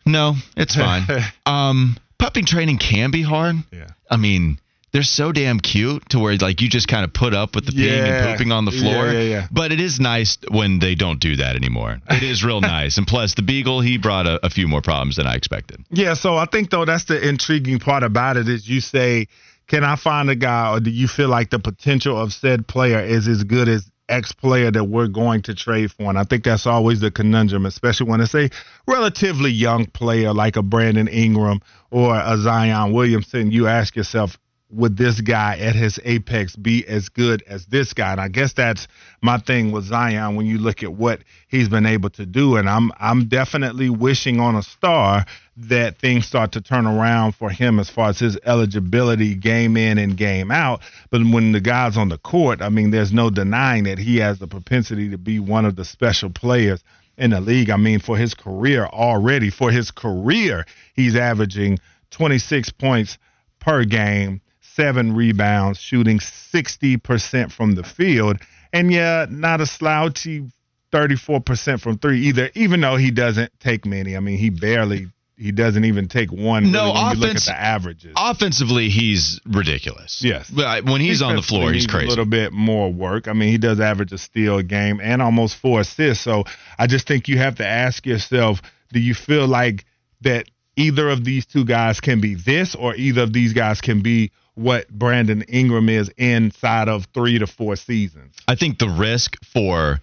[0.04, 1.04] No, it's fine.
[1.46, 3.56] um, puppy training can be hard.
[3.72, 3.88] Yeah.
[4.10, 4.58] I mean,
[4.94, 7.72] they're so damn cute to where like you just kind of put up with the
[7.72, 9.06] peeing and pooping on the floor.
[9.06, 9.48] Yeah, yeah, yeah.
[9.50, 12.00] But it is nice when they don't do that anymore.
[12.08, 12.96] It is real nice.
[12.96, 15.84] And plus, the beagle he brought a, a few more problems than I expected.
[15.90, 16.14] Yeah.
[16.14, 19.26] So I think though that's the intriguing part about it is you say,
[19.66, 23.00] can I find a guy, or do you feel like the potential of said player
[23.00, 26.04] is as good as X player that we're going to trade for.
[26.04, 28.50] And I think that's always the conundrum, especially when it's a
[28.86, 33.50] relatively young player like a Brandon Ingram or a Zion Williamson.
[33.50, 34.38] You ask yourself,
[34.74, 38.12] would this guy at his apex be as good as this guy?
[38.12, 38.88] And I guess that's
[39.22, 42.56] my thing with Zion when you look at what he's been able to do.
[42.56, 45.24] And I'm I'm definitely wishing on a star
[45.56, 49.98] that things start to turn around for him as far as his eligibility game in
[49.98, 50.80] and game out.
[51.10, 54.38] But when the guy's on the court, I mean, there's no denying that he has
[54.38, 56.82] the propensity to be one of the special players
[57.16, 57.70] in the league.
[57.70, 61.78] I mean, for his career already, for his career, he's averaging
[62.10, 63.18] 26 points
[63.60, 64.40] per game
[64.74, 68.38] seven rebounds, shooting 60% from the field.
[68.72, 70.44] And yeah, not a slouchy
[70.92, 74.16] 34% from three either, even though he doesn't take many.
[74.16, 76.70] I mean, he barely he doesn't even take one.
[76.70, 78.12] No, really, when offense, you look at the averages.
[78.16, 80.22] Offensively, he's ridiculous.
[80.22, 82.06] Yes, uh, when he's on the floor, he's crazy.
[82.06, 83.26] A little bit more work.
[83.26, 86.22] I mean, he does average a steal a game and almost four assists.
[86.22, 86.44] So
[86.78, 89.84] I just think you have to ask yourself: Do you feel like
[90.20, 94.02] that either of these two guys can be this, or either of these guys can
[94.02, 98.34] be what Brandon Ingram is inside of three to four seasons.
[98.46, 100.00] I think the risk for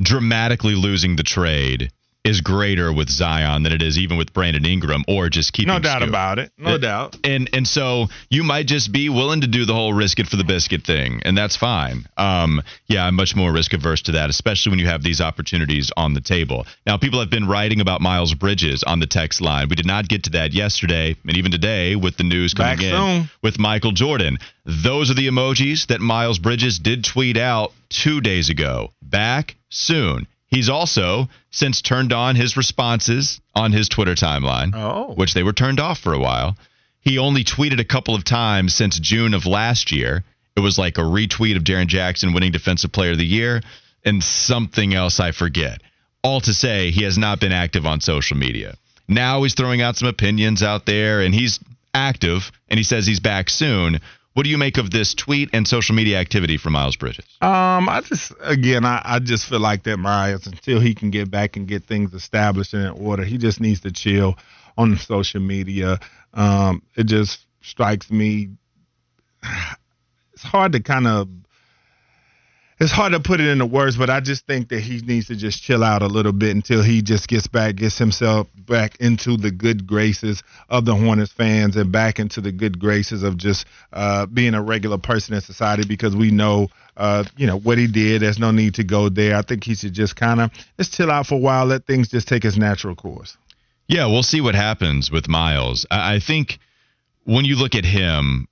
[0.00, 1.90] dramatically losing the trade
[2.22, 5.72] is greater with Zion than it is even with Brandon Ingram or just keeping.
[5.72, 6.52] No doubt about it.
[6.58, 7.16] No it, doubt.
[7.24, 10.36] And and so you might just be willing to do the whole risk it for
[10.36, 12.06] the biscuit thing, and that's fine.
[12.16, 15.90] Um, yeah, I'm much more risk averse to that, especially when you have these opportunities
[15.96, 16.66] on the table.
[16.86, 19.68] Now, people have been writing about Miles Bridges on the text line.
[19.68, 22.84] We did not get to that yesterday, and even today with the news coming Back
[22.84, 23.30] in soon.
[23.42, 24.38] with Michael Jordan.
[24.66, 28.92] Those are the emojis that Miles Bridges did tweet out two days ago.
[29.02, 30.26] Back soon.
[30.50, 35.14] He's also since turned on his responses on his Twitter timeline, oh.
[35.14, 36.56] which they were turned off for a while.
[37.00, 40.24] He only tweeted a couple of times since June of last year.
[40.56, 43.62] It was like a retweet of Jaren Jackson winning Defensive Player of the Year
[44.04, 45.82] and something else I forget.
[46.22, 48.74] All to say, he has not been active on social media.
[49.08, 51.60] Now he's throwing out some opinions out there and he's
[51.94, 54.00] active and he says he's back soon.
[54.34, 57.24] What do you make of this tweet and social media activity from Miles Bridges?
[57.40, 61.30] Um, I just again, I, I just feel like that Miles until he can get
[61.30, 64.36] back and get things established and in order, he just needs to chill
[64.78, 65.98] on social media.
[66.32, 68.50] Um, it just strikes me.
[70.32, 71.28] It's hard to kind of
[72.80, 75.36] it's hard to put it into words, but I just think that he needs to
[75.36, 79.36] just chill out a little bit until he just gets back, gets himself back into
[79.36, 83.66] the good graces of the Hornets fans and back into the good graces of just
[83.92, 87.86] uh, being a regular person in society because we know, uh, you know, what he
[87.86, 88.22] did.
[88.22, 89.36] There's no need to go there.
[89.36, 92.08] I think he should just kind of just chill out for a while, let things
[92.08, 93.36] just take its natural course.
[93.88, 95.84] Yeah, we'll see what happens with Miles.
[95.90, 96.58] I, I think
[97.24, 98.48] when you look at him,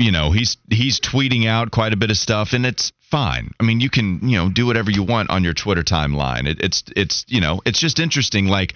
[0.00, 3.52] you know, he's he's tweeting out quite a bit of stuff, and it's fine.
[3.60, 6.48] I mean, you can you know do whatever you want on your Twitter timeline.
[6.48, 8.46] It, it's it's you know it's just interesting.
[8.46, 8.74] Like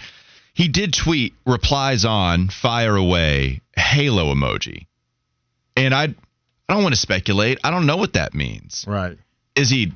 [0.52, 4.87] he did tweet replies on fire away halo emoji,
[5.76, 6.14] and I
[6.68, 7.58] I don't want to speculate.
[7.64, 8.84] I don't know what that means.
[8.87, 9.16] Right?
[9.56, 9.92] Is he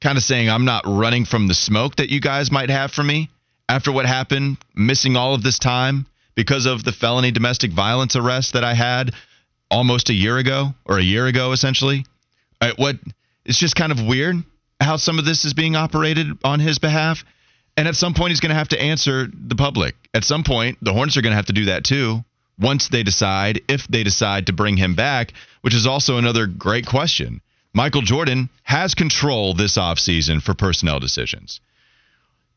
[0.00, 3.02] kind of saying I'm not running from the smoke that you guys might have for
[3.02, 3.28] me
[3.68, 8.54] after what happened, missing all of this time because of the felony domestic violence arrest
[8.54, 9.14] that I had
[9.70, 12.04] almost a year ago or a year ago essentially?
[12.62, 12.96] Right, what
[13.44, 14.42] it's just kind of weird
[14.80, 17.24] how some of this is being operated on his behalf.
[17.76, 19.94] And at some point, he's going to have to answer the public.
[20.14, 22.24] At some point, the Hornets are going to have to do that too
[22.58, 26.86] once they decide, if they decide to bring him back, which is also another great
[26.86, 27.42] question.
[27.74, 31.60] Michael Jordan has control this offseason for personnel decisions.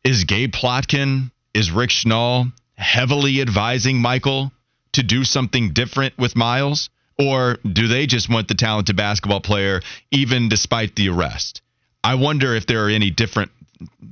[0.02, 4.52] Is Gabe Plotkin, is Rick Schnall heavily advising Michael
[4.92, 6.88] to do something different with Miles?
[7.20, 11.60] Or do they just want the talented basketball player even despite the arrest?
[12.02, 13.50] I wonder if there are any different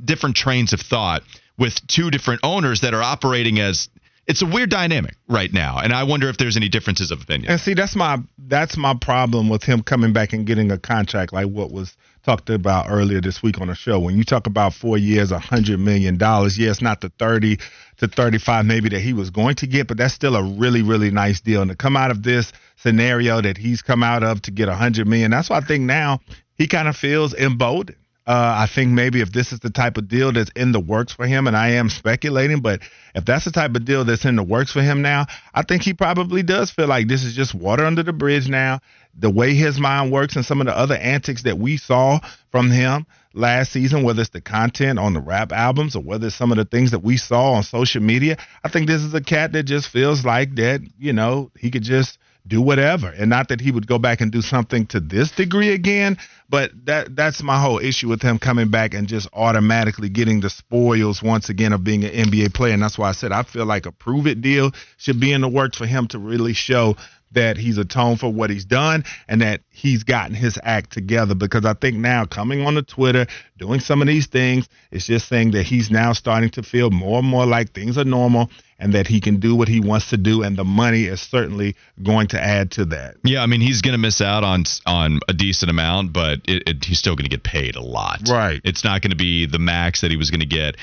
[0.05, 1.23] different trains of thought
[1.59, 3.89] with two different owners that are operating as
[4.29, 7.51] it's a weird dynamic right now, and I wonder if there's any differences of opinion.
[7.51, 11.33] And see, that's my that's my problem with him coming back and getting a contract
[11.33, 13.99] like what was talked about earlier this week on the show.
[13.99, 17.57] When you talk about four years, a hundred million dollars, yeah, it's not the thirty
[17.97, 21.11] to thirty-five maybe that he was going to get, but that's still a really really
[21.11, 21.63] nice deal.
[21.63, 24.75] And to come out of this scenario that he's come out of to get a
[24.75, 26.21] hundred million, that's why I think now
[26.55, 27.97] he kind of feels emboldened
[28.29, 31.15] uh, I think maybe if this is the type of deal that's in the works
[31.15, 32.83] for him, and I am speculating, but
[33.15, 35.83] if that's the type of deal that's in the works for him now, I think
[35.83, 38.81] he probably does feel like this is just water under the bridge now.
[39.19, 42.71] The way his mind works and some of the other antics that we saw from
[42.71, 46.53] him last season, whether it's the content on the rap albums or whether it's some
[46.53, 49.53] of the things that we saw on social media, I think this is a cat
[49.53, 53.09] that just feels like that, you know, he could just do whatever.
[53.09, 56.17] And not that he would go back and do something to this degree again,
[56.49, 60.51] but that that's my whole issue with him coming back and just automatically getting the
[60.51, 62.73] spoils once again of being an NBA player.
[62.73, 65.43] And that's why I said I feel like a prove it deal should be in
[65.43, 66.97] the works for him to really show
[67.33, 71.65] that he's atoned for what he's done and that he's gotten his act together because
[71.65, 73.27] I think now coming on the Twitter,
[73.59, 77.19] doing some of these things, it's just saying that he's now starting to feel more
[77.19, 80.17] and more like things are normal and that he can do what he wants to
[80.17, 83.17] do, and the money is certainly going to add to that.
[83.25, 86.69] Yeah, I mean he's going to miss out on on a decent amount, but it,
[86.69, 88.21] it, he's still going to get paid a lot.
[88.29, 88.61] Right.
[88.65, 90.77] It's not going to be the max that he was going to get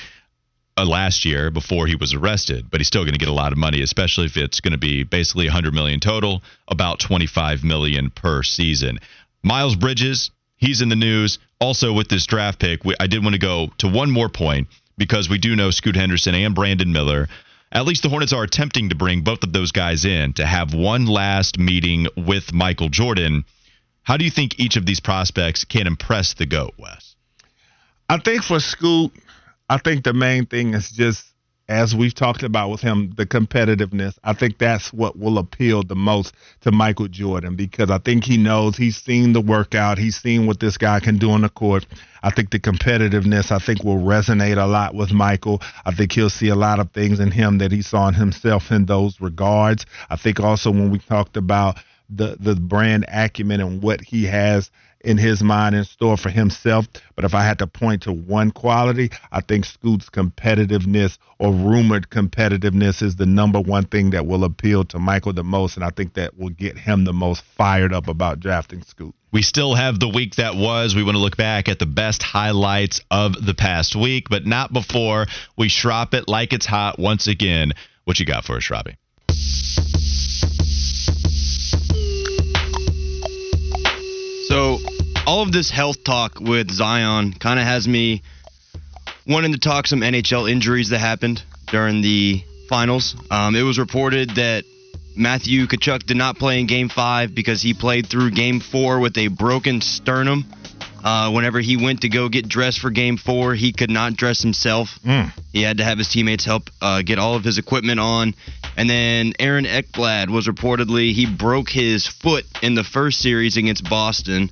[0.78, 3.52] uh, last year before he was arrested, but he's still going to get a lot
[3.52, 8.10] of money, especially if it's going to be basically 100 million total, about 25 million
[8.10, 9.00] per season.
[9.44, 12.84] Miles Bridges, he's in the news also with this draft pick.
[12.84, 15.96] We, I did want to go to one more point because we do know Scoot
[15.96, 17.28] Henderson and Brandon Miller
[17.76, 20.74] at least the Hornets are attempting to bring both of those guys in to have
[20.74, 23.44] one last meeting with Michael Jordan.
[24.04, 27.16] How do you think each of these prospects can impress the GOAT, Wes?
[28.08, 29.12] I think for Scoot,
[29.70, 31.36] I think the main thing is just
[31.68, 34.18] as we've talked about with him, the competitiveness.
[34.24, 38.38] I think that's what will appeal the most to Michael Jordan because I think he
[38.38, 41.86] knows he's seen the workout, he's seen what this guy can do on the court.
[42.22, 45.62] I think the competitiveness, I think, will resonate a lot with Michael.
[45.86, 48.72] I think he'll see a lot of things in him that he saw in himself
[48.72, 49.86] in those regards.
[50.10, 51.78] I think also when we talked about
[52.10, 54.70] the the brand acumen and what he has
[55.06, 56.88] in his mind in store for himself.
[57.16, 62.10] But if I had to point to one quality, I think Scoot's competitiveness or rumored
[62.10, 65.76] competitiveness is the number one thing that will appeal to Michael the most.
[65.76, 69.14] And I think that will get him the most fired up about drafting Scoot.
[69.32, 70.96] We still have the week that was.
[70.96, 74.72] We want to look back at the best highlights of the past week, but not
[74.72, 75.26] before
[75.58, 77.74] we shrop it like it's hot once again.
[78.06, 78.96] What you got for us, Shroppy?
[85.26, 88.22] All of this health talk with Zion kind of has me
[89.28, 93.16] wanting to talk some NHL injuries that happened during the finals.
[93.32, 94.64] Um, it was reported that
[95.16, 99.18] Matthew Tkachuk did not play in Game Five because he played through Game Four with
[99.18, 100.46] a broken sternum.
[101.04, 104.42] Uh, whenever he went to go get dressed for Game Four, he could not dress
[104.42, 105.00] himself.
[105.06, 105.32] Mm.
[105.54, 108.34] He had to have his teammates help uh, get all of his equipment on.
[108.76, 113.88] And then Aaron Ekblad was reportedly he broke his foot in the first series against
[113.90, 114.50] Boston.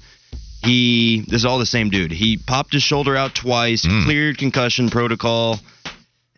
[0.64, 2.12] He this is all the same dude.
[2.12, 4.06] He popped his shoulder out twice, mm.
[4.06, 5.60] cleared concussion protocol,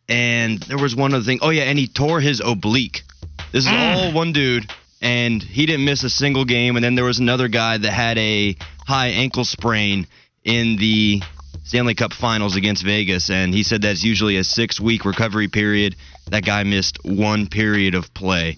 [0.09, 1.39] and there was one other thing.
[1.41, 3.03] Oh yeah, and he tore his oblique.
[3.51, 3.95] This is mm.
[3.95, 4.69] all one dude,
[5.01, 6.75] and he didn't miss a single game.
[6.75, 8.55] And then there was another guy that had a
[8.88, 10.07] high ankle sprain
[10.43, 11.21] in the
[11.63, 15.95] Stanley Cup Finals against Vegas, and he said that's usually a six-week recovery period.
[16.29, 18.57] That guy missed one period of play.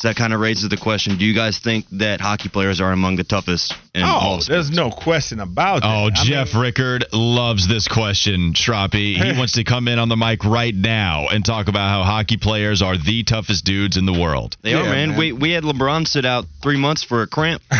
[0.00, 2.90] So that kind of raises the question: Do you guys think that hockey players are
[2.90, 5.88] among the toughest in oh, all there's no question about that.
[5.88, 9.22] Oh, I Jeff mean, Rickard loves this question, Shroppy.
[9.22, 12.38] He wants to come in on the mic right now and talk about how hockey
[12.38, 14.56] players are the toughest dudes in the world.
[14.62, 15.10] They yeah, are, man.
[15.10, 15.18] man.
[15.18, 17.60] We we had LeBron sit out three months for a cramp.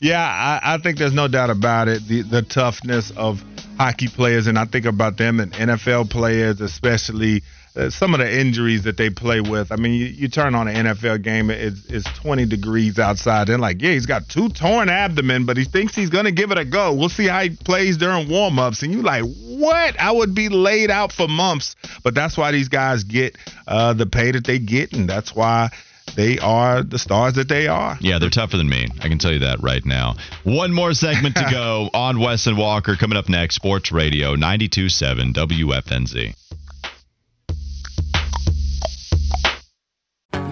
[0.00, 2.08] yeah, I, I think there's no doubt about it.
[2.08, 3.44] The the toughness of
[3.76, 7.42] hockey players, and I think about them and NFL players, especially
[7.76, 9.70] uh, some of the injuries that they play with.
[9.70, 13.48] I mean, you, you turn on an NFL game, it's, it's 20 degrees outside.
[13.48, 16.50] They're like, yeah, he's got two torn abdomen, but he thinks he's going to give
[16.50, 16.94] it a go.
[16.94, 18.82] We'll see how he plays during warm-ups.
[18.82, 20.00] And you're like, what?
[20.00, 21.76] I would be laid out for months.
[22.02, 25.70] But that's why these guys get uh, the pay that they get, and that's why
[26.14, 27.98] they are the stars that they are.
[28.00, 28.86] Yeah, they're tougher than me.
[29.00, 30.14] I can tell you that right now.
[30.44, 33.56] One more segment to go on Wes and Walker coming up next.
[33.56, 36.45] Sports Radio 92.7 WFNZ.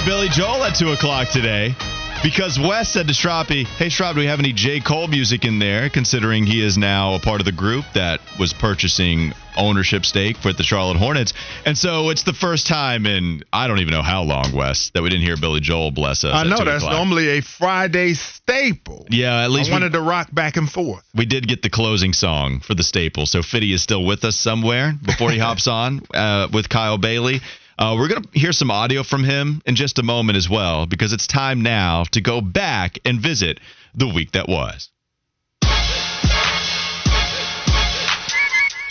[0.00, 1.74] Play Billy Joel at 2 o'clock today
[2.22, 4.80] because Wes said to Stroppy, Hey, Strop, do we have any J.
[4.80, 8.52] Cole music in there, considering he is now a part of the group that was
[8.52, 11.32] purchasing ownership stake for the Charlotte Hornets?
[11.64, 15.02] And so it's the first time in I don't even know how long, Wes, that
[15.02, 16.34] we didn't hear Billy Joel bless us.
[16.34, 16.92] I know that's o'clock.
[16.92, 19.06] normally a Friday staple.
[19.08, 21.02] Yeah, at least I we- wanted to rock back and forth.
[21.14, 23.24] we did get the closing song for the staple.
[23.26, 27.40] So Fitty is still with us somewhere before he hops on uh, with Kyle Bailey.
[27.80, 30.84] Uh, we're going to hear some audio from him in just a moment as well,
[30.84, 33.58] because it's time now to go back and visit
[33.94, 34.90] the week that was.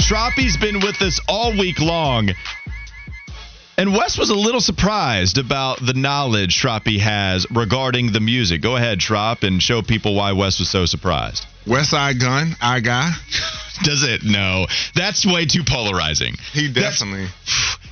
[0.02, 2.32] Stroppy's been with us all week long.
[3.78, 8.64] And Wes was a little surprised about the knowledge Stroppy has regarding the music.
[8.64, 11.46] Go ahead, Trop, and show people why Wes was so surprised.
[11.70, 13.12] Westside Gunn, I guy.
[13.84, 14.24] Does it?
[14.24, 14.66] No.
[14.96, 16.36] That's way too polarizing.
[16.54, 17.28] He definitely.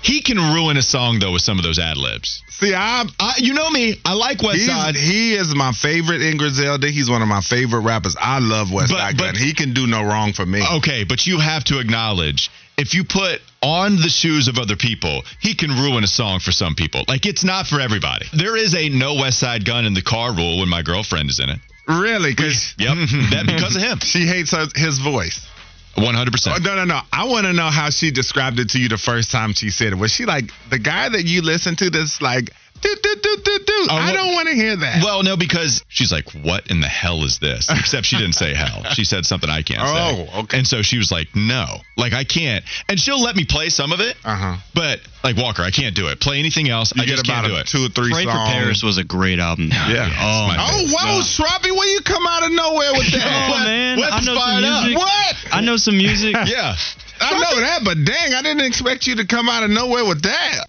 [0.03, 2.41] He can ruin a song though with some of those ad libs.
[2.49, 3.95] See, I I, you know me.
[4.05, 4.95] I like Westside.
[4.95, 6.87] He is my favorite in Griselda.
[6.89, 8.15] He's one of my favorite rappers.
[8.17, 9.35] I love West But- Side but- Gun.
[9.35, 10.61] He can do no wrong for me.
[10.77, 15.23] Okay, but you have to acknowledge if you put on the shoes of other people,
[15.41, 17.03] he can ruin a song for some people.
[17.07, 18.27] Like it's not for everybody.
[18.33, 21.49] There is a no Westside Gunn in the car rule when my girlfriend is in
[21.49, 21.59] it.
[21.87, 22.31] Really?
[22.31, 22.97] Because Yep,
[23.31, 23.99] that because of him.
[24.01, 25.47] she hates her, his voice.
[25.95, 26.63] 100%.
[26.63, 26.99] no, no, no.
[27.11, 29.93] I want to know how she described it to you the first time she said
[29.93, 29.95] it.
[29.95, 32.51] Was she like the guy that you listen to that's like,
[32.81, 33.87] do, do, do, do, do?
[33.89, 35.03] I don't want to hear that.
[35.03, 38.53] Well, no, because she's like, "What in the hell is this?" Except she didn't say
[38.53, 38.83] hell.
[38.93, 40.27] She said something I can't say.
[40.33, 40.57] Oh, okay.
[40.59, 43.91] And so she was like, "No, like I can't." And she'll let me play some
[43.91, 44.57] of it, uh huh.
[44.73, 46.19] but like Walker, I can't do it.
[46.19, 47.67] Play anything else, You I get just about can't do a it.
[47.67, 48.31] two or three Pray for.
[48.31, 49.69] Paris was a great album.
[49.69, 50.07] Yeah.
[50.07, 53.25] Oh, my Oh, wow, Shroppy, where you come out of nowhere with that?
[53.27, 53.99] Oh, man.
[53.99, 54.97] Wes I know some fired up.
[54.97, 55.35] What?
[55.51, 56.35] I know some music.
[56.45, 56.75] Yeah.
[57.19, 60.21] I know that, but dang, I didn't expect you to come out of nowhere with
[60.23, 60.67] that.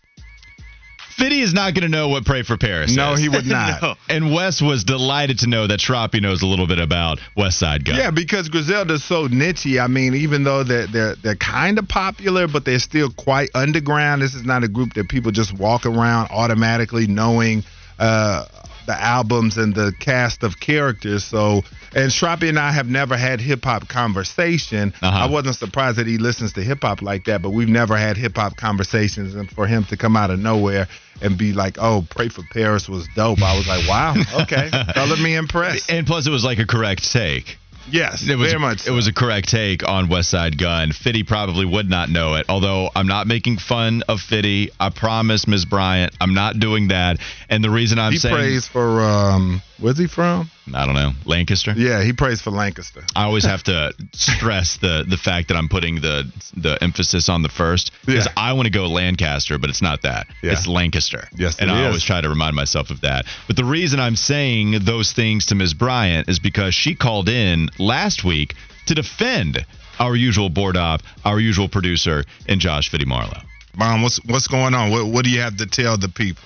[1.19, 3.21] Fitty is not going to know what "Pray for Paris." No, is.
[3.21, 3.83] he would not.
[3.83, 3.95] No.
[4.09, 7.97] And Wes was delighted to know that Shroppy knows a little bit about Westside Gunn.
[7.97, 9.83] Yeah, because Griselda's so nichey.
[9.83, 14.23] I mean, even though they're they're they're kind of popular, but they're still quite underground.
[14.23, 17.65] This is not a group that people just walk around automatically knowing
[17.99, 18.45] uh,
[18.89, 21.23] the albums and the cast of characters.
[21.23, 21.63] So,
[21.95, 24.95] and Shroppy and I have never had hip hop conversation.
[25.03, 25.25] Uh-huh.
[25.25, 28.17] I wasn't surprised that he listens to hip hop like that, but we've never had
[28.17, 29.35] hip hop conversations.
[29.35, 30.89] And for him to come out of nowhere
[31.21, 33.43] and be like, "Oh, Pray for Paris" was dope.
[33.43, 37.13] I was like, "Wow, okay, color me impressed." And plus, it was like a correct
[37.13, 37.59] take.
[37.91, 38.87] Yes, It was very much.
[38.87, 40.93] It was a correct take on Westside Gunn.
[40.93, 42.47] Fitty probably would not know it.
[42.49, 44.71] Although I'm not making fun of Fitty.
[44.79, 45.65] I promise, Ms.
[45.65, 47.19] Bryant, I'm not doing that.
[47.49, 50.95] And the reason I'm he saying he prays for um where's he from I don't
[50.95, 51.73] know Lancaster.
[51.77, 55.69] yeah he prays for lancaster I always have to stress the the fact that I'm
[55.69, 58.33] putting the the emphasis on the first because Yeah.
[58.37, 60.27] I want to go Lancaster, but it's not that.
[60.43, 60.53] Yeah.
[60.53, 61.29] It's Lancaster.
[61.37, 61.87] Yes, and I is.
[61.87, 63.27] always try to remind myself of that.
[63.47, 65.75] But the reason I'm saying those things to Ms.
[65.75, 68.55] Bryant is because she called in last week
[68.87, 69.65] to defend
[69.99, 73.43] our usual board op, our usual producer, and Josh Fitty Marlowe.
[73.77, 76.43] mom what's what's going on what, what do you have to tell the people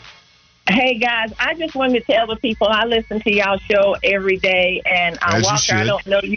[0.68, 4.36] Hey guys, I just wanted to tell the people I listen to y'all show every
[4.36, 6.36] day, and uh, As Walker, I don't know you.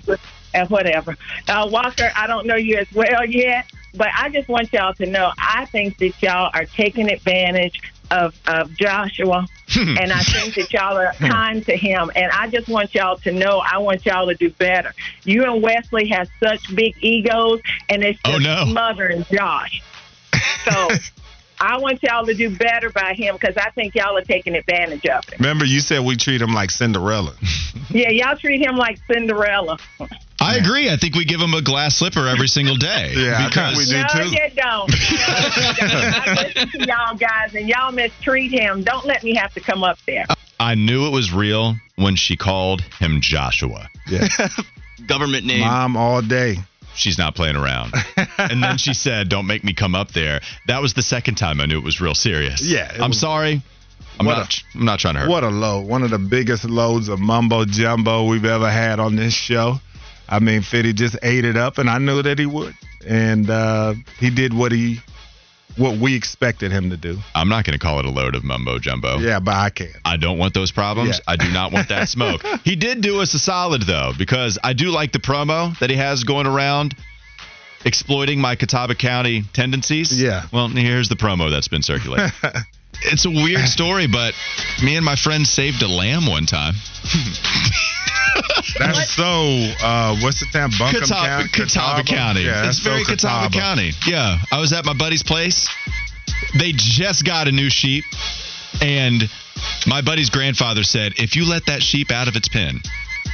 [0.53, 1.15] and whatever.
[1.47, 5.05] Uh, Walker, I don't know you as well yet, but I just want y'all to
[5.05, 9.45] know I think that y'all are taking advantage of, of Joshua,
[9.75, 12.11] and I think that y'all are kind to him.
[12.15, 14.93] And I just want y'all to know I want y'all to do better.
[15.23, 18.65] You and Wesley have such big egos, and it's Oh, just no.
[18.71, 19.83] smothering Josh.
[20.67, 20.89] So
[21.59, 25.05] I want y'all to do better by him because I think y'all are taking advantage
[25.05, 25.37] of him.
[25.39, 27.33] Remember, you said we treat him like Cinderella.
[27.89, 29.77] Yeah, y'all treat him like Cinderella.
[30.41, 30.89] I agree.
[30.89, 33.13] I think we give him a glass slipper every single day.
[33.15, 34.29] Yeah, I think because we do no, too.
[34.31, 34.89] you don't.
[34.89, 36.27] No, you don't.
[36.27, 38.83] I listen to y'all guys, and y'all mistreat him.
[38.83, 40.25] Don't let me have to come up there.
[40.59, 43.89] I knew it was real when she called him Joshua.
[44.07, 44.27] Yeah.
[45.07, 45.61] Government name.
[45.61, 46.57] Mom all day.
[46.95, 47.93] She's not playing around.
[48.37, 51.59] and then she said, "Don't make me come up there." That was the second time
[51.61, 52.61] I knew it was real serious.
[52.61, 53.61] Yeah, I'm was- sorry.
[54.19, 54.63] I'm not.
[54.73, 55.29] i I'm not trying to hurt.
[55.29, 55.87] What a load.
[55.87, 59.75] One of the biggest loads of mumbo jumbo we've ever had on this show.
[60.27, 62.73] I mean, Fitty just ate it up, and I knew that he would.
[63.05, 64.99] And uh, he did what he,
[65.77, 67.17] what we expected him to do.
[67.33, 69.17] I'm not going to call it a load of mumbo jumbo.
[69.17, 69.89] Yeah, but I can.
[70.03, 71.09] I don't want those problems.
[71.09, 71.33] Yeah.
[71.33, 72.43] I do not want that smoke.
[72.63, 75.95] he did do us a solid though, because I do like the promo that he
[75.95, 76.95] has going around
[77.85, 80.21] exploiting my Catawba County tendencies.
[80.21, 80.45] Yeah.
[80.51, 82.31] Well, here's the promo that's been circulating.
[83.03, 84.33] it's a weird story, but
[84.83, 86.75] me and my friend saved a lamb one time.
[88.79, 89.23] That's so.
[89.23, 90.71] Uh, what's the town?
[90.77, 91.49] Buncombe Catawba, County.
[91.49, 92.41] Catawba County.
[92.41, 93.53] Yeah, it's that's so very Catawba.
[93.53, 93.91] County.
[94.05, 94.39] Yeah.
[94.51, 95.69] I was at my buddy's place.
[96.57, 98.03] They just got a new sheep,
[98.81, 99.23] and
[99.87, 102.81] my buddy's grandfather said, if you let that sheep out of its pen,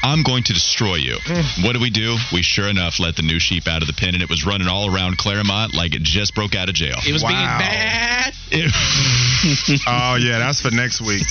[0.03, 1.17] I'm going to destroy you.
[1.21, 1.65] Hmm.
[1.65, 2.17] what do we do?
[2.33, 4.67] We sure enough let the new sheep out of the pen, and it was running
[4.67, 6.95] all around Claremont like it just broke out of jail.
[7.05, 8.33] It was being bad.
[8.53, 8.71] It-
[9.87, 11.23] Oh yeah, that's for next week.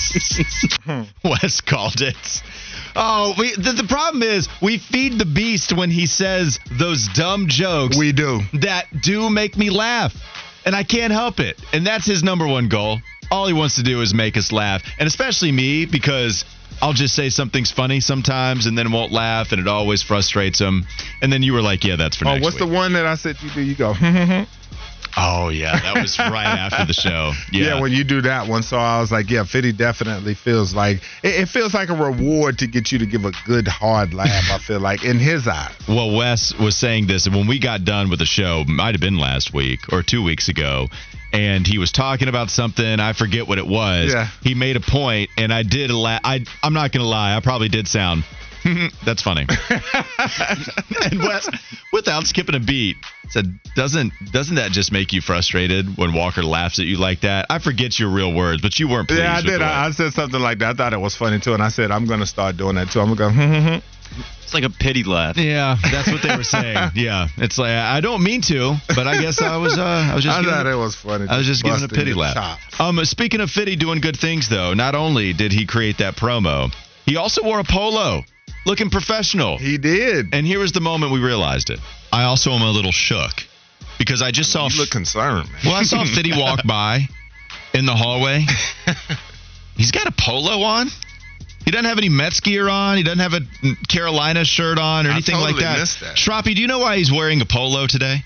[1.23, 2.15] Wes called it.
[2.95, 7.47] Oh, we, the, the problem is we feed the beast when he says those dumb
[7.47, 7.97] jokes.
[7.97, 8.41] We do.
[8.53, 10.13] that do make me laugh.
[10.65, 11.59] And I can't help it.
[11.73, 12.99] And that's his number one goal.
[13.31, 14.83] All he wants to do is make us laugh.
[14.99, 16.43] And especially me, because
[16.81, 20.85] I'll just say something's funny sometimes and then won't laugh, and it always frustrates him.
[21.21, 22.69] And then you were like, yeah, that's for Oh, next what's week.
[22.69, 23.61] the one that I said you do?
[23.61, 23.93] You go.
[25.17, 27.33] oh, yeah, that was right after the show.
[27.51, 27.65] Yeah.
[27.75, 27.81] Yeah.
[27.81, 28.63] when you do that one.
[28.63, 32.59] So I was like, yeah, Fitty definitely feels like it, it feels like a reward
[32.59, 34.49] to get you to give a good hard laugh.
[34.51, 35.71] I feel like in his eyes.
[35.87, 39.01] Well, Wes was saying this, and when we got done with the show, might have
[39.01, 40.87] been last week or two weeks ago,
[41.33, 42.99] and he was talking about something.
[42.99, 44.13] I forget what it was.
[44.13, 44.27] Yeah.
[44.43, 45.89] He made a point, and I did.
[45.91, 47.35] La- I I'm not gonna lie.
[47.35, 48.23] I probably did sound.
[49.05, 49.47] That's funny.
[50.19, 51.49] and Wes,
[51.91, 52.97] without skipping a beat,
[53.29, 57.47] said, "Doesn't doesn't that just make you frustrated when Walker laughs at you like that?"
[57.49, 59.07] I forget your real words, but you weren't.
[59.07, 59.61] Pleased Yeah, I did.
[59.61, 60.69] I, I said something like that.
[60.69, 62.99] I thought it was funny too, and I said I'm gonna start doing that too.
[62.99, 63.31] I'm gonna go.
[63.41, 64.00] Hmm, hmm, hmm.
[64.43, 65.37] It's like a pity laugh.
[65.37, 66.91] Yeah, that's what they were saying.
[66.95, 69.77] Yeah, it's like I don't mean to, but I guess I was.
[69.77, 70.37] Uh, I was just.
[70.37, 71.27] I giving- thought it was funny.
[71.29, 72.33] I was just giving a pity laugh.
[72.35, 72.79] chops.
[72.79, 76.73] Um, speaking of Fitty doing good things, though, not only did he create that promo,
[77.05, 78.23] he also wore a polo,
[78.65, 79.57] looking professional.
[79.57, 80.33] He did.
[80.33, 81.79] And here was the moment we realized it.
[82.11, 83.31] I also am a little shook
[83.97, 84.67] because I just saw.
[84.69, 85.61] You look concerned, man.
[85.65, 87.07] well, I saw Fitty walk by
[87.73, 88.45] in the hallway.
[89.77, 90.87] He's got a polo on.
[91.65, 92.97] He doesn't have any Mets gear on.
[92.97, 93.41] He doesn't have a
[93.87, 95.79] Carolina shirt on or I anything like that.
[95.79, 96.15] missed that.
[96.15, 98.17] Shroppy, do you know why he's wearing a polo today?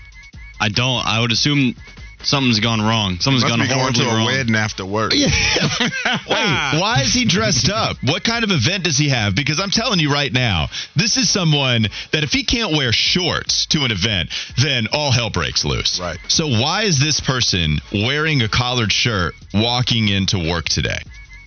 [0.60, 1.04] I don't.
[1.06, 1.74] I would assume
[2.22, 3.18] something's gone wrong.
[3.20, 4.26] Something's gone be going horribly to a wrong.
[4.26, 5.12] wedding after work.
[5.14, 5.28] Yeah.
[5.80, 7.98] Wait, why is he dressed up?
[8.02, 9.34] What kind of event does he have?
[9.34, 13.66] Because I'm telling you right now, this is someone that if he can't wear shorts
[13.66, 14.30] to an event,
[14.62, 16.00] then all hell breaks loose.
[16.00, 16.18] Right.
[16.28, 20.98] So why is this person wearing a collared shirt walking into work today?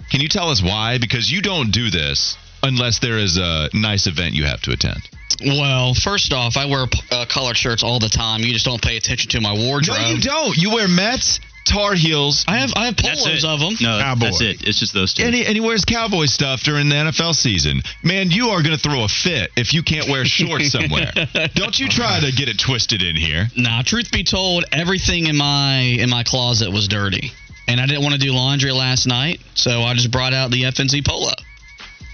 [0.10, 0.98] Can you tell us why?
[0.98, 5.02] Because you don't do this unless there is a nice event you have to attend.
[5.46, 8.42] Well, first off, I wear uh, collared shirts all the time.
[8.42, 9.98] You just don't pay attention to my wardrobe.
[9.98, 10.58] No, you don't.
[10.58, 13.74] You wear Mets, Tar Heels, I have I have polos of them.
[13.80, 14.26] No, Cowboy.
[14.26, 14.68] that's it.
[14.68, 15.24] It's just those two.
[15.24, 17.82] And he, and he wears cowboy stuff during the NFL season.
[18.04, 21.12] Man, you are going to throw a fit if you can't wear shorts somewhere.
[21.54, 23.48] Don't you try to get it twisted in here.
[23.56, 27.32] Nah, truth be told, everything in my in my closet was dirty,
[27.70, 30.64] and I didn't want to do laundry last night, so I just brought out the
[30.64, 31.32] FNZ polo.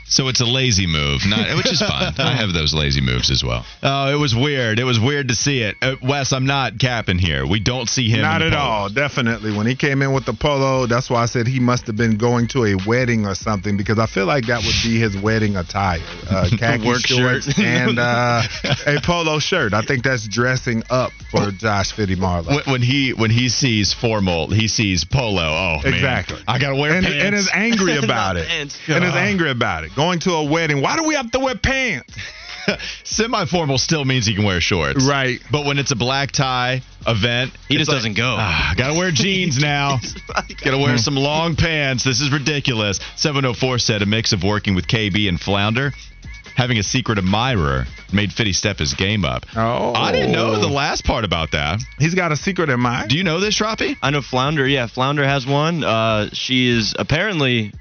[0.08, 2.14] So it's a lazy move, not, which is fine.
[2.20, 3.66] I have those lazy moves as well.
[3.82, 4.78] Oh, it was weird.
[4.78, 5.76] It was weird to see it.
[5.82, 7.46] Uh, Wes, I'm not capping here.
[7.48, 8.22] We don't see him.
[8.22, 8.70] Not in at the polo.
[8.70, 8.90] all.
[8.90, 9.58] Definitely.
[9.58, 12.18] When he came in with the polo, that's why I said he must have been
[12.18, 15.56] going to a wedding or something because I feel like that would be his wedding
[15.58, 16.00] attire.
[16.30, 17.66] Uh, khaki Work shorts shirt.
[17.66, 18.44] and uh,
[18.86, 19.74] a polo shirt.
[19.74, 22.56] I think that's dressing up for Josh Fitty Marlowe.
[22.56, 25.42] When, when he when he sees formal, he sees polo.
[25.42, 25.94] Oh, man.
[25.96, 26.38] Exactly.
[26.48, 27.24] I gotta wear and, pants.
[27.24, 28.48] and is angry about it.
[28.50, 29.95] And is angry about it.
[29.96, 30.82] Going to a wedding.
[30.82, 32.14] Why do we have to wear pants?
[33.04, 35.06] Semi-formal still means he can wear shorts.
[35.06, 35.40] Right.
[35.52, 38.36] But when it's a black tie event, He just like, doesn't go.
[38.40, 40.00] Ah, gotta wear jeans now.
[40.64, 42.04] gotta wear some long pants.
[42.04, 43.00] This is ridiculous.
[43.16, 45.92] 704 said a mix of working with KB and Flounder.
[46.56, 49.46] Having a secret admirer made Fitty step his game up.
[49.58, 49.94] Oh.
[49.94, 51.82] I didn't know the last part about that.
[52.00, 53.10] He's got a secret in mind.
[53.10, 53.98] Do you know this, Shrapi?
[54.02, 54.66] I know Flounder.
[54.66, 55.84] Yeah, Flounder has one.
[55.84, 57.74] Uh, she is apparently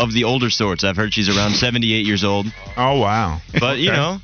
[0.00, 0.82] of the older sorts.
[0.82, 2.46] I've heard she's around 78 years old.
[2.76, 3.40] Oh wow.
[3.60, 4.20] But you know,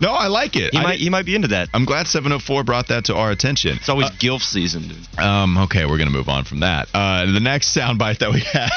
[0.00, 0.72] No, I like it.
[0.72, 1.68] he I might didn't- he might be into that.
[1.74, 3.76] I'm glad 704 brought that to our attention.
[3.76, 4.88] It's always gilf season.
[4.88, 5.18] Dude.
[5.18, 6.88] Um, okay, we're gonna move on from that.
[6.94, 8.70] Uh, the next soundbite that we had,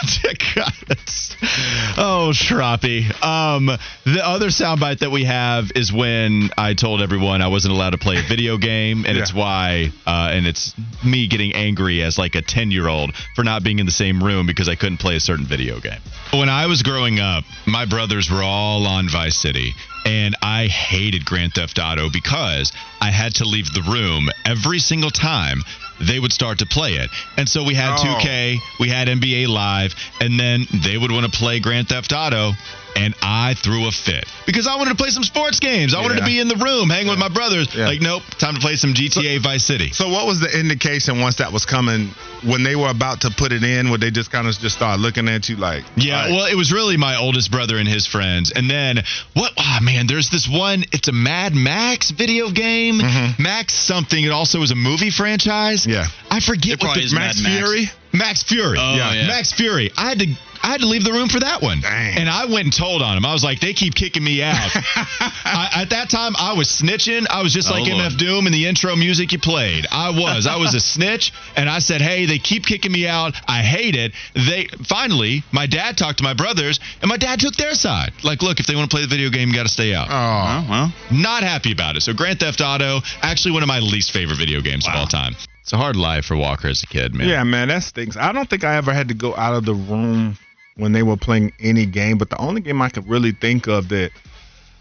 [0.56, 1.36] God, it's-
[1.98, 3.02] oh, Shrappy.
[3.24, 3.66] Um,
[4.06, 7.98] the other soundbite that we have is when I told everyone I wasn't allowed to
[7.98, 9.22] play a video game, and Yeah.
[9.24, 13.44] it's why, uh, and it's me getting angry as like a 10 year old for
[13.44, 16.00] not being in the same room because I couldn't play a certain video game.
[16.34, 19.74] When I was growing up, my brothers were all on Vice City.
[20.06, 25.12] And I hated Grand Theft Auto because I had to leave the room every single
[25.12, 25.62] time
[26.00, 27.10] they would start to play it.
[27.38, 28.04] And so we had Oh.
[28.04, 32.54] 2K, we had NBA Live, and then they would want to play Grand Theft Auto.
[32.96, 35.94] And I threw a fit because I wanted to play some sports games.
[35.96, 37.74] I wanted to be in the room, hanging with my brothers.
[37.74, 37.88] Yeah.
[37.88, 39.92] Like, nope, time to play some GTA Vice City.
[39.92, 42.10] So what was the indication once that was coming
[42.44, 43.90] when they were about to put it in?
[43.92, 46.46] Would they just kind of just start looking at you like, Yeah, all right, well,
[46.46, 48.52] it was really my oldest brother and his friends.
[48.52, 49.54] And then, what?
[49.58, 50.84] Oh, man, there's this one.
[50.92, 53.00] It's a Mad Max video game.
[53.00, 53.42] Mm-hmm.
[53.42, 54.24] Max something.
[54.24, 55.88] It also is a movie franchise.
[55.88, 56.06] Yeah.
[56.30, 57.58] I forget It what probably the is Max Mad Max.
[57.60, 57.92] Fury?
[58.14, 58.78] Max Fury.
[58.80, 59.28] Oh, yeah.
[59.28, 59.92] Max Fury.
[59.98, 60.28] I had to.
[60.64, 61.82] I had to leave the room for that one.
[61.82, 62.18] Dang.
[62.18, 63.26] And I went and told on him.
[63.26, 64.56] I was like, they keep kicking me out.
[64.96, 67.26] I, at that time, I was snitching.
[67.30, 68.12] I was just Oh, like Lord.
[68.12, 69.86] MF Doom in the intro music you played.
[69.92, 70.48] I was.
[70.48, 71.32] I was a snitch.
[71.56, 73.34] And I said, hey, they keep kicking me out.
[73.48, 74.14] I hate it.
[74.34, 78.12] They finally, my dad talked to my brothers, and my dad took their side.
[78.24, 80.08] Like, look, if they want to play the video game, you got to stay out.
[80.10, 80.94] Oh, Oh, well.
[81.12, 82.02] Not happy about it.
[82.02, 85.34] So Grand Theft Auto, actually one of my least favorite video games of all time.
[85.62, 87.28] It's a hard life for Walker as a kid, man.
[87.28, 88.18] yeah, man, that stinks.
[88.18, 90.38] I don't think I ever had to go out of the room
[90.76, 93.90] when they were playing any game, but the only game I could really think of
[93.90, 94.12] that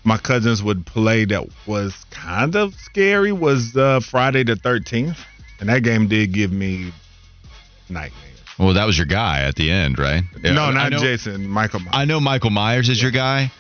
[0.05, 5.18] my cousins would play that was kind of scary was uh, Friday the 13th,
[5.59, 6.93] and that game did give me
[7.88, 8.26] nightmares.
[8.59, 10.22] Well, that was your guy at the end, right?
[10.43, 11.80] Yeah, no, I not know, Jason, Michael.
[11.80, 11.93] Myers.
[11.95, 13.51] I know Michael Myers is your guy.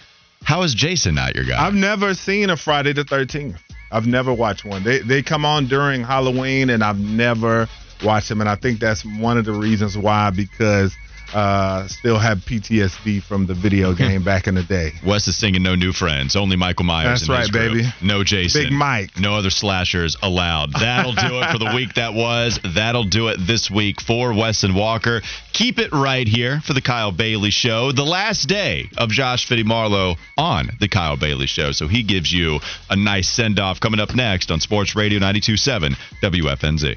[0.42, 1.64] How is Jason not your guy?
[1.64, 3.58] I've never seen a Friday the 13th.
[3.92, 4.84] I've never watched one.
[4.84, 7.68] They they come on during Halloween, and I've never
[8.04, 8.40] watched them.
[8.40, 10.94] And I think that's one of the reasons why, because
[11.34, 14.92] uh, still have PTSD from the video game back in the day.
[15.04, 17.26] Wes is singing "No New Friends." Only Michael Myers.
[17.26, 17.84] That's right, baby.
[18.02, 18.64] No Jason.
[18.64, 19.18] Big Mike.
[19.18, 20.72] No other slashers allowed.
[20.72, 22.58] That'll do it for the week that was.
[22.74, 25.22] That'll do it this week for Wes and Walker.
[25.52, 29.64] Keep it right here for the Kyle Bailey Show, the last day of Josh Fitty
[29.64, 31.72] Marlowe on the Kyle Bailey Show.
[31.72, 35.94] So he gives you a nice send off coming up next on Sports Radio 92.7
[36.22, 36.96] WFNZ.